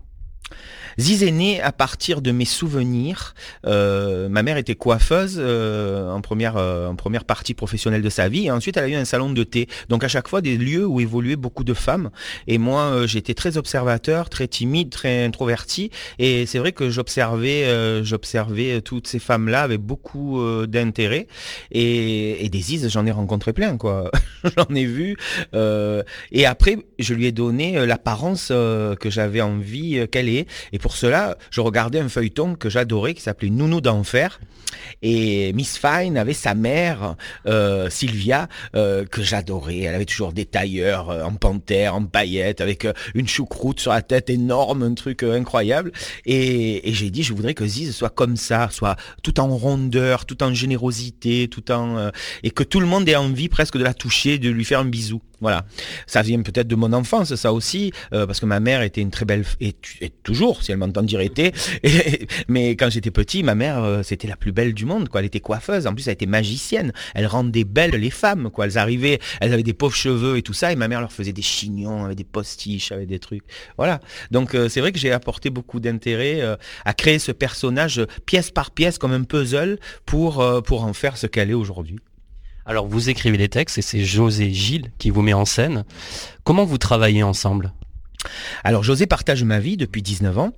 [0.99, 3.33] Ziz est né à partir de mes souvenirs.
[3.65, 8.29] Euh, ma mère était coiffeuse euh, en, première, euh, en première partie professionnelle de sa
[8.29, 8.45] vie.
[8.45, 9.67] Et ensuite, elle a eu un salon de thé.
[9.89, 12.09] Donc à chaque fois, des lieux où évoluaient beaucoup de femmes.
[12.47, 15.89] Et moi, j'étais très observateur, très timide, très introverti.
[16.19, 21.27] Et c'est vrai que j'observais j'observais toutes ces femmes-là avec beaucoup d'intérêt.
[21.71, 24.11] Et, et, des Ziz, j'en ai rencontré plein, quoi.
[24.57, 25.17] j'en ai vu.
[25.53, 30.45] et après, je lui ai donné l'apparence que j'avais envie qu'elle ait.
[30.83, 34.41] Pour cela, je regardais un feuilleton que j'adorais qui s'appelait Nounou d'enfer.
[35.01, 37.15] Et Miss Fine avait sa mère,
[37.47, 39.79] euh, Sylvia, euh, que j'adorais.
[39.79, 44.01] Elle avait toujours des tailleurs euh, en panthère, en paillettes, avec une choucroute sur la
[44.01, 45.93] tête énorme, un truc incroyable.
[46.25, 50.43] Et, j'ai dit, je voudrais que Ziz soit comme ça, soit tout en rondeur, tout
[50.43, 52.11] en générosité, tout en
[52.43, 54.85] et que tout le monde ait envie presque de la toucher, de lui faire un
[54.85, 55.21] bisou.
[55.43, 55.65] Voilà.
[56.07, 59.25] Ça vient peut-être de mon enfance, ça aussi, parce que ma mère était une très
[59.25, 61.51] belle, et, et toujours, si elle m'entend dire était,
[62.47, 65.19] mais quand j'étais petit, ma mère, c'était la plus belle du monde, quoi.
[65.19, 66.93] Elle était coiffeuse, en plus elle était magicienne.
[67.13, 68.65] Elle rendait belles les femmes, quoi.
[68.65, 71.33] Elles arrivaient, elles avaient des pauvres cheveux et tout ça, et ma mère leur faisait
[71.33, 73.43] des chignons avec des postiches, avec des trucs.
[73.77, 73.99] Voilà.
[74.31, 78.51] Donc euh, c'est vrai que j'ai apporté beaucoup d'intérêt euh, à créer ce personnage pièce
[78.51, 79.79] par pièce comme un puzzle
[80.13, 81.99] euh, pour en faire ce qu'elle est aujourd'hui.
[82.65, 85.83] Alors vous écrivez les textes et c'est José Gilles qui vous met en scène.
[86.43, 87.73] Comment vous travaillez ensemble?
[88.63, 90.53] Alors José partage ma vie depuis 19 ans,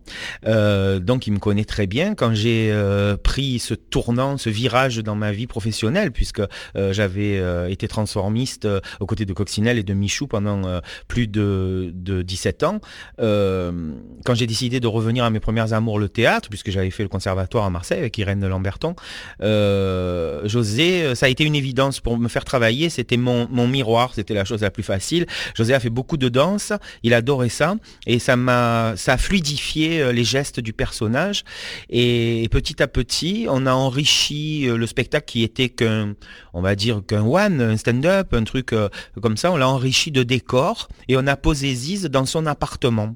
[0.48, 2.16] euh, donc il me connaît très bien.
[2.16, 6.42] Quand j'ai euh, pris ce tournant, ce virage dans ma vie professionnelle, puisque
[6.76, 7.42] euh, j'avais
[7.72, 8.68] été transformiste
[9.00, 12.80] aux côtés de Coccinelle et de Michou pendant plus de, 17 ans,
[13.18, 17.10] quand j'ai décidé de revenir à mes premières amours, le théâtre, puisque j'avais fait le
[17.10, 18.96] conservatoire à Marseille avec Irène Lamberton,
[19.40, 24.34] José, ça a été une évidence pour me faire travailler, c'était mon, mon miroir, c'était
[24.34, 25.26] la chose la plus facile.
[25.56, 27.50] José a fait beaucoup de danse, il adorait
[28.06, 31.44] et ça m'a ça a fluidifié euh, les gestes du personnage.
[31.90, 36.16] Et petit à petit on a enrichi euh, le spectacle qui était qu'un
[36.54, 38.90] on va dire qu'un one un stand-up un truc euh,
[39.22, 39.52] comme ça.
[39.52, 43.16] On l'a enrichi de décors et on a posé Ziz dans son appartement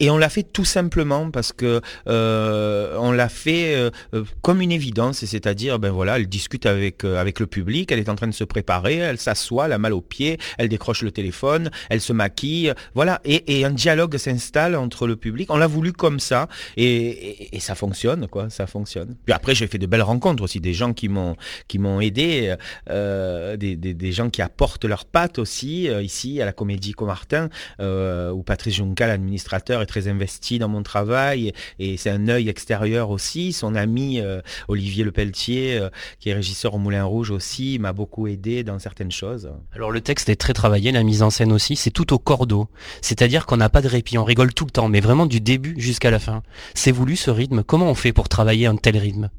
[0.00, 4.60] Et on l'a fait tout simplement parce que euh, on l'a fait euh, euh, comme
[4.60, 8.28] une évidence, c'est-à-dire, ben voilà, elle discute avec avec le public, elle est en train
[8.28, 12.00] de se préparer, elle s'assoit, elle a mal aux pieds, elle décroche le téléphone, elle
[12.00, 15.50] se maquille, voilà, et, un dialogue s'installe entre le public.
[15.50, 19.16] On l'a voulu comme ça, et, ça fonctionne, quoi, ça fonctionne.
[19.24, 21.34] Puis après, j'ai fait de belles rencontres aussi, des gens qui m'ont
[21.66, 22.54] qui m'ont aidé,
[22.88, 27.48] des, des, gens qui apportent leurs pattes aussi ici à la Comédie Comartin,
[27.80, 33.52] où Patrice Juncal, l'administrateur, très investi dans mon travail et, c'est un œil extérieur aussi.
[33.52, 38.28] Son ami euh, Olivier Lepelletier, euh, qui est régisseur au Moulin Rouge aussi, m'a beaucoup
[38.28, 39.50] aidé dans certaines choses.
[39.72, 42.68] Alors le texte est très travaillé, la mise en scène aussi, c'est tout au cordeau.
[43.00, 45.74] C'est-à-dire qu'on n'a pas de répit, on rigole tout le temps, mais vraiment du début
[45.78, 46.42] jusqu'à la fin.
[46.74, 47.64] C'est voulu ce rythme.
[47.64, 49.30] Comment on fait pour travailler un tel rythme?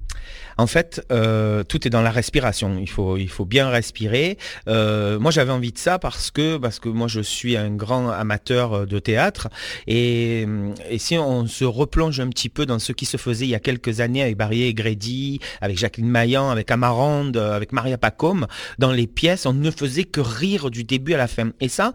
[0.58, 2.78] En fait, euh, tout est dans la respiration.
[2.80, 4.38] Il faut, il faut bien respirer.
[4.68, 8.10] Euh, moi, j'avais envie de ça parce que, parce que moi, je suis un grand
[8.10, 9.47] amateur de théâtre.
[9.88, 10.38] Et,
[10.97, 13.59] si on se replonge un petit peu dans ce qui se faisait il y a
[13.59, 18.91] quelques années avec Barrier et Grédy, avec Jacqueline Maillan, avec Amarande, avec Maria Pacôme, dans
[18.91, 21.51] les pièces, on ne faisait que rire du début à la fin.
[21.59, 21.93] Et ça,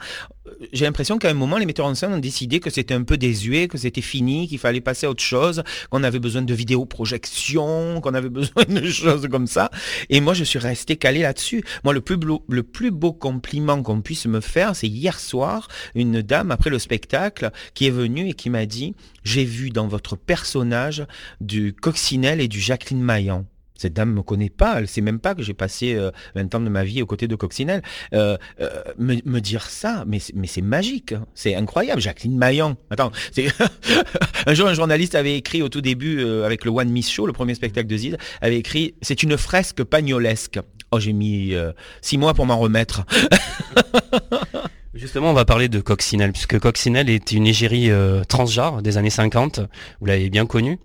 [0.72, 3.16] j'ai l'impression qu'à un moment, les metteurs en scène ont décidé que c'était un peu
[3.16, 8.00] désuet, que c'était fini, qu'il fallait passer à autre chose, qu'on avait besoin de vidéoprojection,
[8.00, 9.70] qu'on avait besoin de choses comme ça.
[10.10, 11.64] Et moi, je suis resté calé là-dessus.
[11.82, 15.68] Moi, le plus, beau, le plus beau compliment qu'on puisse me faire, c'est hier soir,
[15.94, 19.88] une dame, après le spectacle, qui est venue et qui m'a dit, j'ai vu dans
[19.88, 21.06] votre personnage
[21.40, 23.46] du Coccinelle et du Jacqueline Maillan.
[23.76, 26.60] Cette dame me connaît pas, elle sait même pas que j'ai passé 20 euh, ans
[26.60, 27.82] de ma vie aux côtés de Coccinelle.
[28.12, 31.26] Euh, euh, me, dire ça, mais, mais c'est magique, hein.
[31.34, 32.00] c'est incroyable.
[32.00, 33.10] Jacqueline Maillan, attends,
[34.46, 37.32] un jour un journaliste avait écrit au tout début avec le One Miss Show, le
[37.32, 40.60] premier spectacle de Zid, avait écrit c'est une fresque pagnolesque.
[40.92, 41.54] Oh j'ai mis
[42.00, 43.04] six mois pour m'en remettre.
[44.94, 49.10] Justement, on va parler de Coccinelle, puisque Coccinelle est une égérie euh, transgenre des années
[49.10, 49.60] 50,
[50.00, 50.78] vous l'avez bien connu.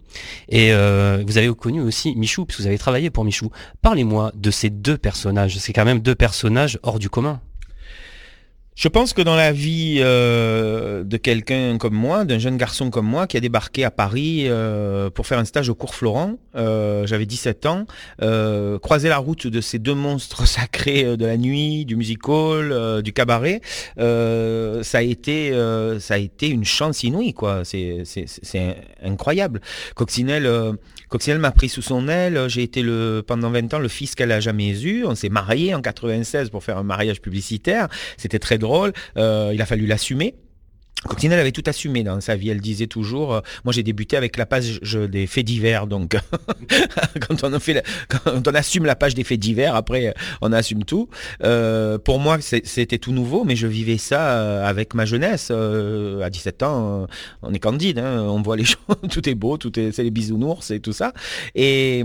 [0.49, 3.51] Et euh, vous avez connu aussi Michou, puisque vous avez travaillé pour Michou.
[3.83, 7.39] Parlez-moi de ces deux personnages, c'est quand même deux personnages hors du commun.
[8.79, 13.05] Je pense que dans la vie euh, de quelqu'un comme moi, d'un jeune garçon comme
[13.05, 17.05] moi qui a débarqué à Paris euh, pour faire un stage au cours Florent, euh,
[17.05, 17.85] j'avais 17 ans,
[18.81, 23.59] croiser la route de ces deux monstres sacrés de la nuit, du musical, du cabaret,
[23.97, 25.51] ça a été
[25.99, 27.63] ça a été une chance inouïe quoi.
[27.65, 29.59] C'est incroyable.
[29.93, 30.49] Coccinelle
[31.09, 32.47] Coccinelle m'a pris sous son aile.
[32.47, 35.05] J'ai été le, pendant 20 ans le fils qu'elle a jamais eu.
[35.05, 37.87] On s'est marié en 96 pour faire un mariage publicitaire.
[38.17, 38.93] C'était très drôle.
[39.17, 40.35] Euh, il a fallu l'assumer.
[41.07, 42.49] Coccinelle avait tout assumé dans sa vie.
[42.49, 46.17] Elle disait toujours, euh, moi j'ai débuté avec la page des faits divers, donc
[47.27, 51.07] quand on assume la page des faits divers, après on assume tout.
[51.43, 55.51] Euh, pour moi c'était tout nouveau, mais je vivais ça euh, avec ma jeunesse.
[55.51, 57.07] à 17 ans,
[57.43, 58.25] on est candide, hein.
[58.27, 58.79] on voit les choses,
[59.09, 61.13] tout est beau, tout est, c'est les bisounours et tout ça.
[61.55, 61.99] Et,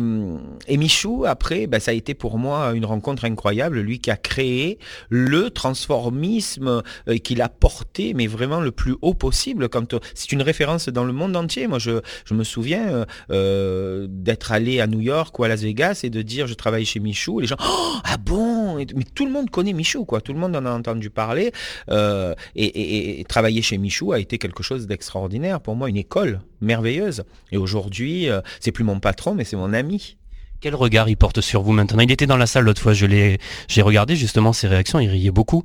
[0.68, 3.80] et Michou, après, bah, ça a été pour moi une rencontre incroyable.
[3.80, 4.78] Lui qui a créé
[5.08, 6.82] le transformisme,
[7.24, 9.70] qu'il a porté, mais vraiment le plus plus haut possible.
[9.70, 11.66] Quand c'est une référence dans le monde entier.
[11.68, 12.00] Moi, je,
[12.32, 16.20] me souviens euh, euh, d'être allé à New York ou à Las Vegas et de
[16.20, 17.40] dire je travaille chez Michou.
[17.40, 18.76] Les gens oh, ah bon?
[18.76, 20.20] Mais tout le monde connaît Michou, quoi.
[20.20, 21.50] Tout le monde en a entendu parler.
[21.88, 27.24] Euh, et, travailler chez Michou a été quelque chose d'extraordinaire pour moi, une école merveilleuse.
[27.52, 28.28] Et aujourd'hui,
[28.60, 30.18] c'est plus mon patron, mais c'est mon ami.
[30.60, 32.00] Quel regard il porte sur vous maintenant?
[32.00, 33.38] Il était dans la salle l'autre fois, je l'ai,
[33.78, 35.64] regardé justement ses réactions, il riait beaucoup.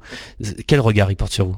[0.67, 1.57] Quel regard il porte sur vous?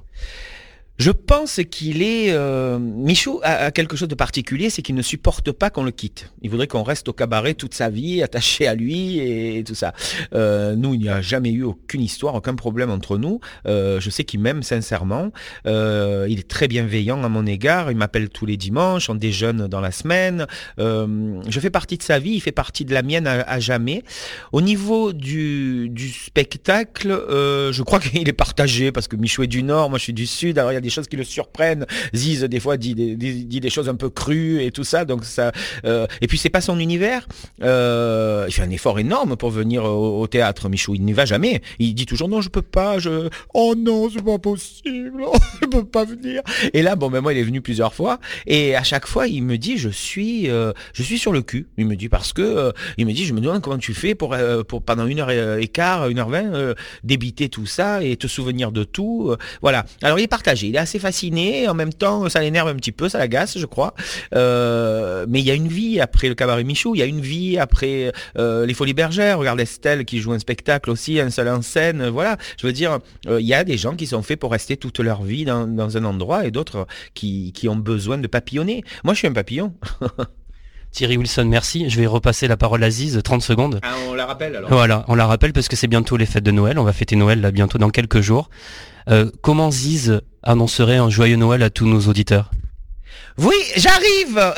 [1.02, 2.28] Je pense qu'il est...
[2.30, 6.32] Euh, Michou a, quelque chose de particulier, c'est qu'il ne supporte pas qu'on le quitte.
[6.44, 9.94] Il voudrait qu'on reste au cabaret toute sa vie, attaché à lui et, tout ça.
[10.36, 13.40] Euh, nous, il n'y a jamais eu aucune histoire, aucun problème entre nous.
[13.66, 15.32] Euh, je sais qu'il m'aime sincèrement.
[15.66, 17.90] il est très bienveillant à mon égard.
[17.90, 20.46] Il m'appelle tous les dimanches, on déjeune dans la semaine.
[20.78, 24.04] je fais partie de sa vie, il fait partie de la mienne à, jamais.
[24.52, 25.92] Au niveau du,
[26.28, 30.14] spectacle, je crois qu'il est partagé parce que Michou est du Nord, moi je suis
[30.14, 30.60] du Sud.
[30.92, 31.86] Choses qui le surprennent.
[32.14, 35.06] Ziz, des fois, dit des, dit des choses un peu crues et tout ça.
[35.06, 35.52] Donc ça,
[35.86, 37.28] euh, et puis, c'est pas son univers.
[37.62, 40.96] Euh, il fait un effort énorme pour venir au, théâtre, Michou.
[40.96, 41.62] Il n'y va jamais.
[41.80, 43.00] Il dit toujours non, je peux pas.
[43.00, 43.30] Je...
[43.54, 45.24] Oh non, c'est pas possible.
[45.62, 46.42] je peux pas venir.
[46.74, 48.20] Et là, bon, ben moi, il est venu plusieurs fois.
[48.48, 51.68] Et à chaque fois, il me dit, je suis, euh, je suis sur le cul.
[51.78, 54.36] Il me dit parce que, il me dit, je me demande comment tu fais pour,
[54.68, 58.72] pour pendant une heure et quart, une heure vingt, débiter tout ça et te souvenir
[58.72, 59.36] de tout.
[59.62, 59.86] voilà.
[60.02, 60.68] Alors, il est partagé.
[60.68, 61.68] Il assez fasciné.
[61.68, 63.94] En même temps, ça l'énerve un petit peu, ça l'agace, je crois.
[64.36, 66.96] Euh, mais il y a une vie après le cabaret Michou.
[66.96, 69.40] Il y a une vie après euh, les Folies Bergères.
[69.40, 72.08] Regarde Estelle qui joue un spectacle aussi, un seul en scène.
[72.10, 72.38] Voilà.
[72.60, 75.24] Je veux dire, il y a des gens qui sont faits pour rester toute leur
[75.24, 78.84] vie dans, un endroit et d'autres qui, qui ont besoin de papillonner.
[79.04, 79.74] Moi, je suis un papillon.
[80.92, 81.90] Thierry Wilson, merci.
[81.90, 83.80] Je vais repasser la parole à Ziz, 30 secondes.
[83.82, 86.44] Ah, on la rappelle alors Voilà, on la rappelle parce que c'est bientôt les fêtes
[86.44, 86.78] de Noël.
[86.80, 88.50] On va fêter Noël là bientôt dans quelques jours.
[89.10, 92.52] Euh, comment Ziz annoncerait un joyeux Noël à tous nos auditeurs?
[93.38, 94.54] Oui, j'arrive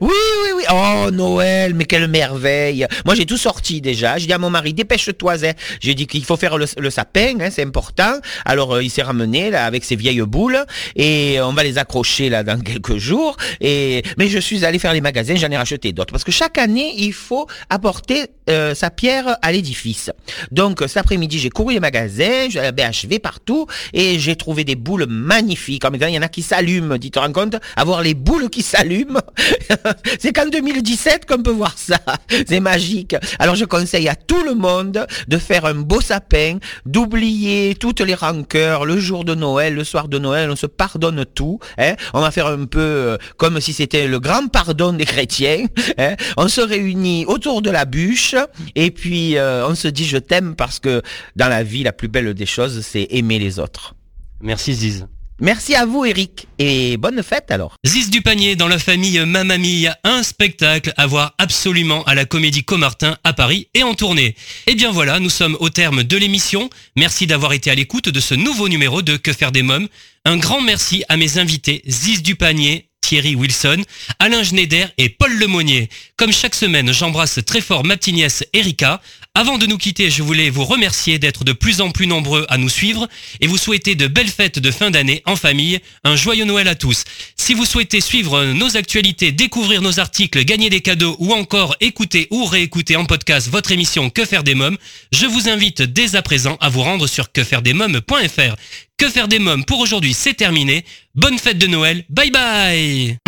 [0.00, 0.62] oui, oui, oui.
[0.70, 2.86] Oh, Noël, mais quelle merveille.
[3.04, 4.18] Moi, j'ai tout sorti déjà.
[4.18, 5.44] J'ai dit à mon mari, dépêche-toi.
[5.44, 5.52] Hein.
[5.80, 8.18] J'ai dit qu'il faut faire le, sapin, hein, c'est important.
[8.44, 12.28] Alors, euh, il s'est ramené là avec ses vieilles boules et on va les accrocher
[12.28, 13.36] là dans quelques jours.
[13.60, 16.58] Et mais je suis allé faire les magasins, j'en ai racheté d'autres parce que chaque
[16.58, 20.10] année, il faut apporter euh, sa pierre à l'édifice.
[20.50, 25.06] Donc, cet après-midi, j'ai couru les magasins, j'ai BHV partout et j'ai trouvé des boules
[25.06, 25.84] magnifiques.
[25.84, 26.96] En même temps, il y en a qui s'allument.
[26.96, 28.95] Dites-vous compte, avoir les boules qui s'allument.
[30.18, 31.98] c'est qu'en 2017 qu'on peut voir ça.
[32.46, 33.16] C'est magique.
[33.38, 38.14] Alors je conseille à tout le monde de faire un beau sapin, d'oublier toutes les
[38.14, 41.58] rancœurs le jour de Noël, le soir de Noël, on se pardonne tout.
[41.78, 41.94] Hein.
[42.14, 45.66] On va faire un peu euh, comme si c'était le grand pardon des chrétiens.
[45.98, 46.16] Hein.
[46.36, 48.34] On se réunit autour de la bûche
[48.74, 51.00] et puis euh, on se dit je t'aime parce que
[51.36, 53.94] dans la vie la plus belle des choses c'est aimer les autres.
[54.42, 55.06] Merci Ziz.
[55.38, 57.76] Merci à vous Eric et bonne fête alors.
[57.84, 62.64] Ziz du panier dans la famille Mamamie, un spectacle à voir absolument à la comédie
[62.64, 64.28] Comartin à Paris et en tournée.
[64.28, 64.34] Et
[64.68, 66.70] eh bien voilà, nous sommes au terme de l'émission.
[66.96, 69.88] Merci d'avoir été à l'écoute de ce nouveau numéro de Que faire des mômes.
[70.24, 73.82] Un grand merci à mes invités Ziz du panier, Thierry Wilson,
[74.18, 75.90] Alain Schneider et Paul Lemonnier.
[76.16, 79.02] Comme chaque semaine, j'embrasse très fort ma petite nièce Erika.
[79.38, 82.56] Avant de nous quitter, je voulais vous remercier d'être de plus en plus nombreux à
[82.56, 83.06] nous suivre
[83.42, 85.78] et vous souhaiter de belles fêtes de fin d'année en famille.
[86.04, 87.04] Un joyeux Noël à tous.
[87.36, 92.28] Si vous souhaitez suivre nos actualités, découvrir nos articles, gagner des cadeaux ou encore écouter
[92.30, 94.78] ou réécouter en podcast votre émission Que faire des mômes,
[95.12, 98.56] je vous invite dès à présent à vous rendre sur quefairedesmômes.fr.
[98.96, 100.86] Que faire des mômes pour aujourd'hui, c'est terminé.
[101.14, 102.06] Bonne fête de Noël.
[102.08, 103.25] Bye bye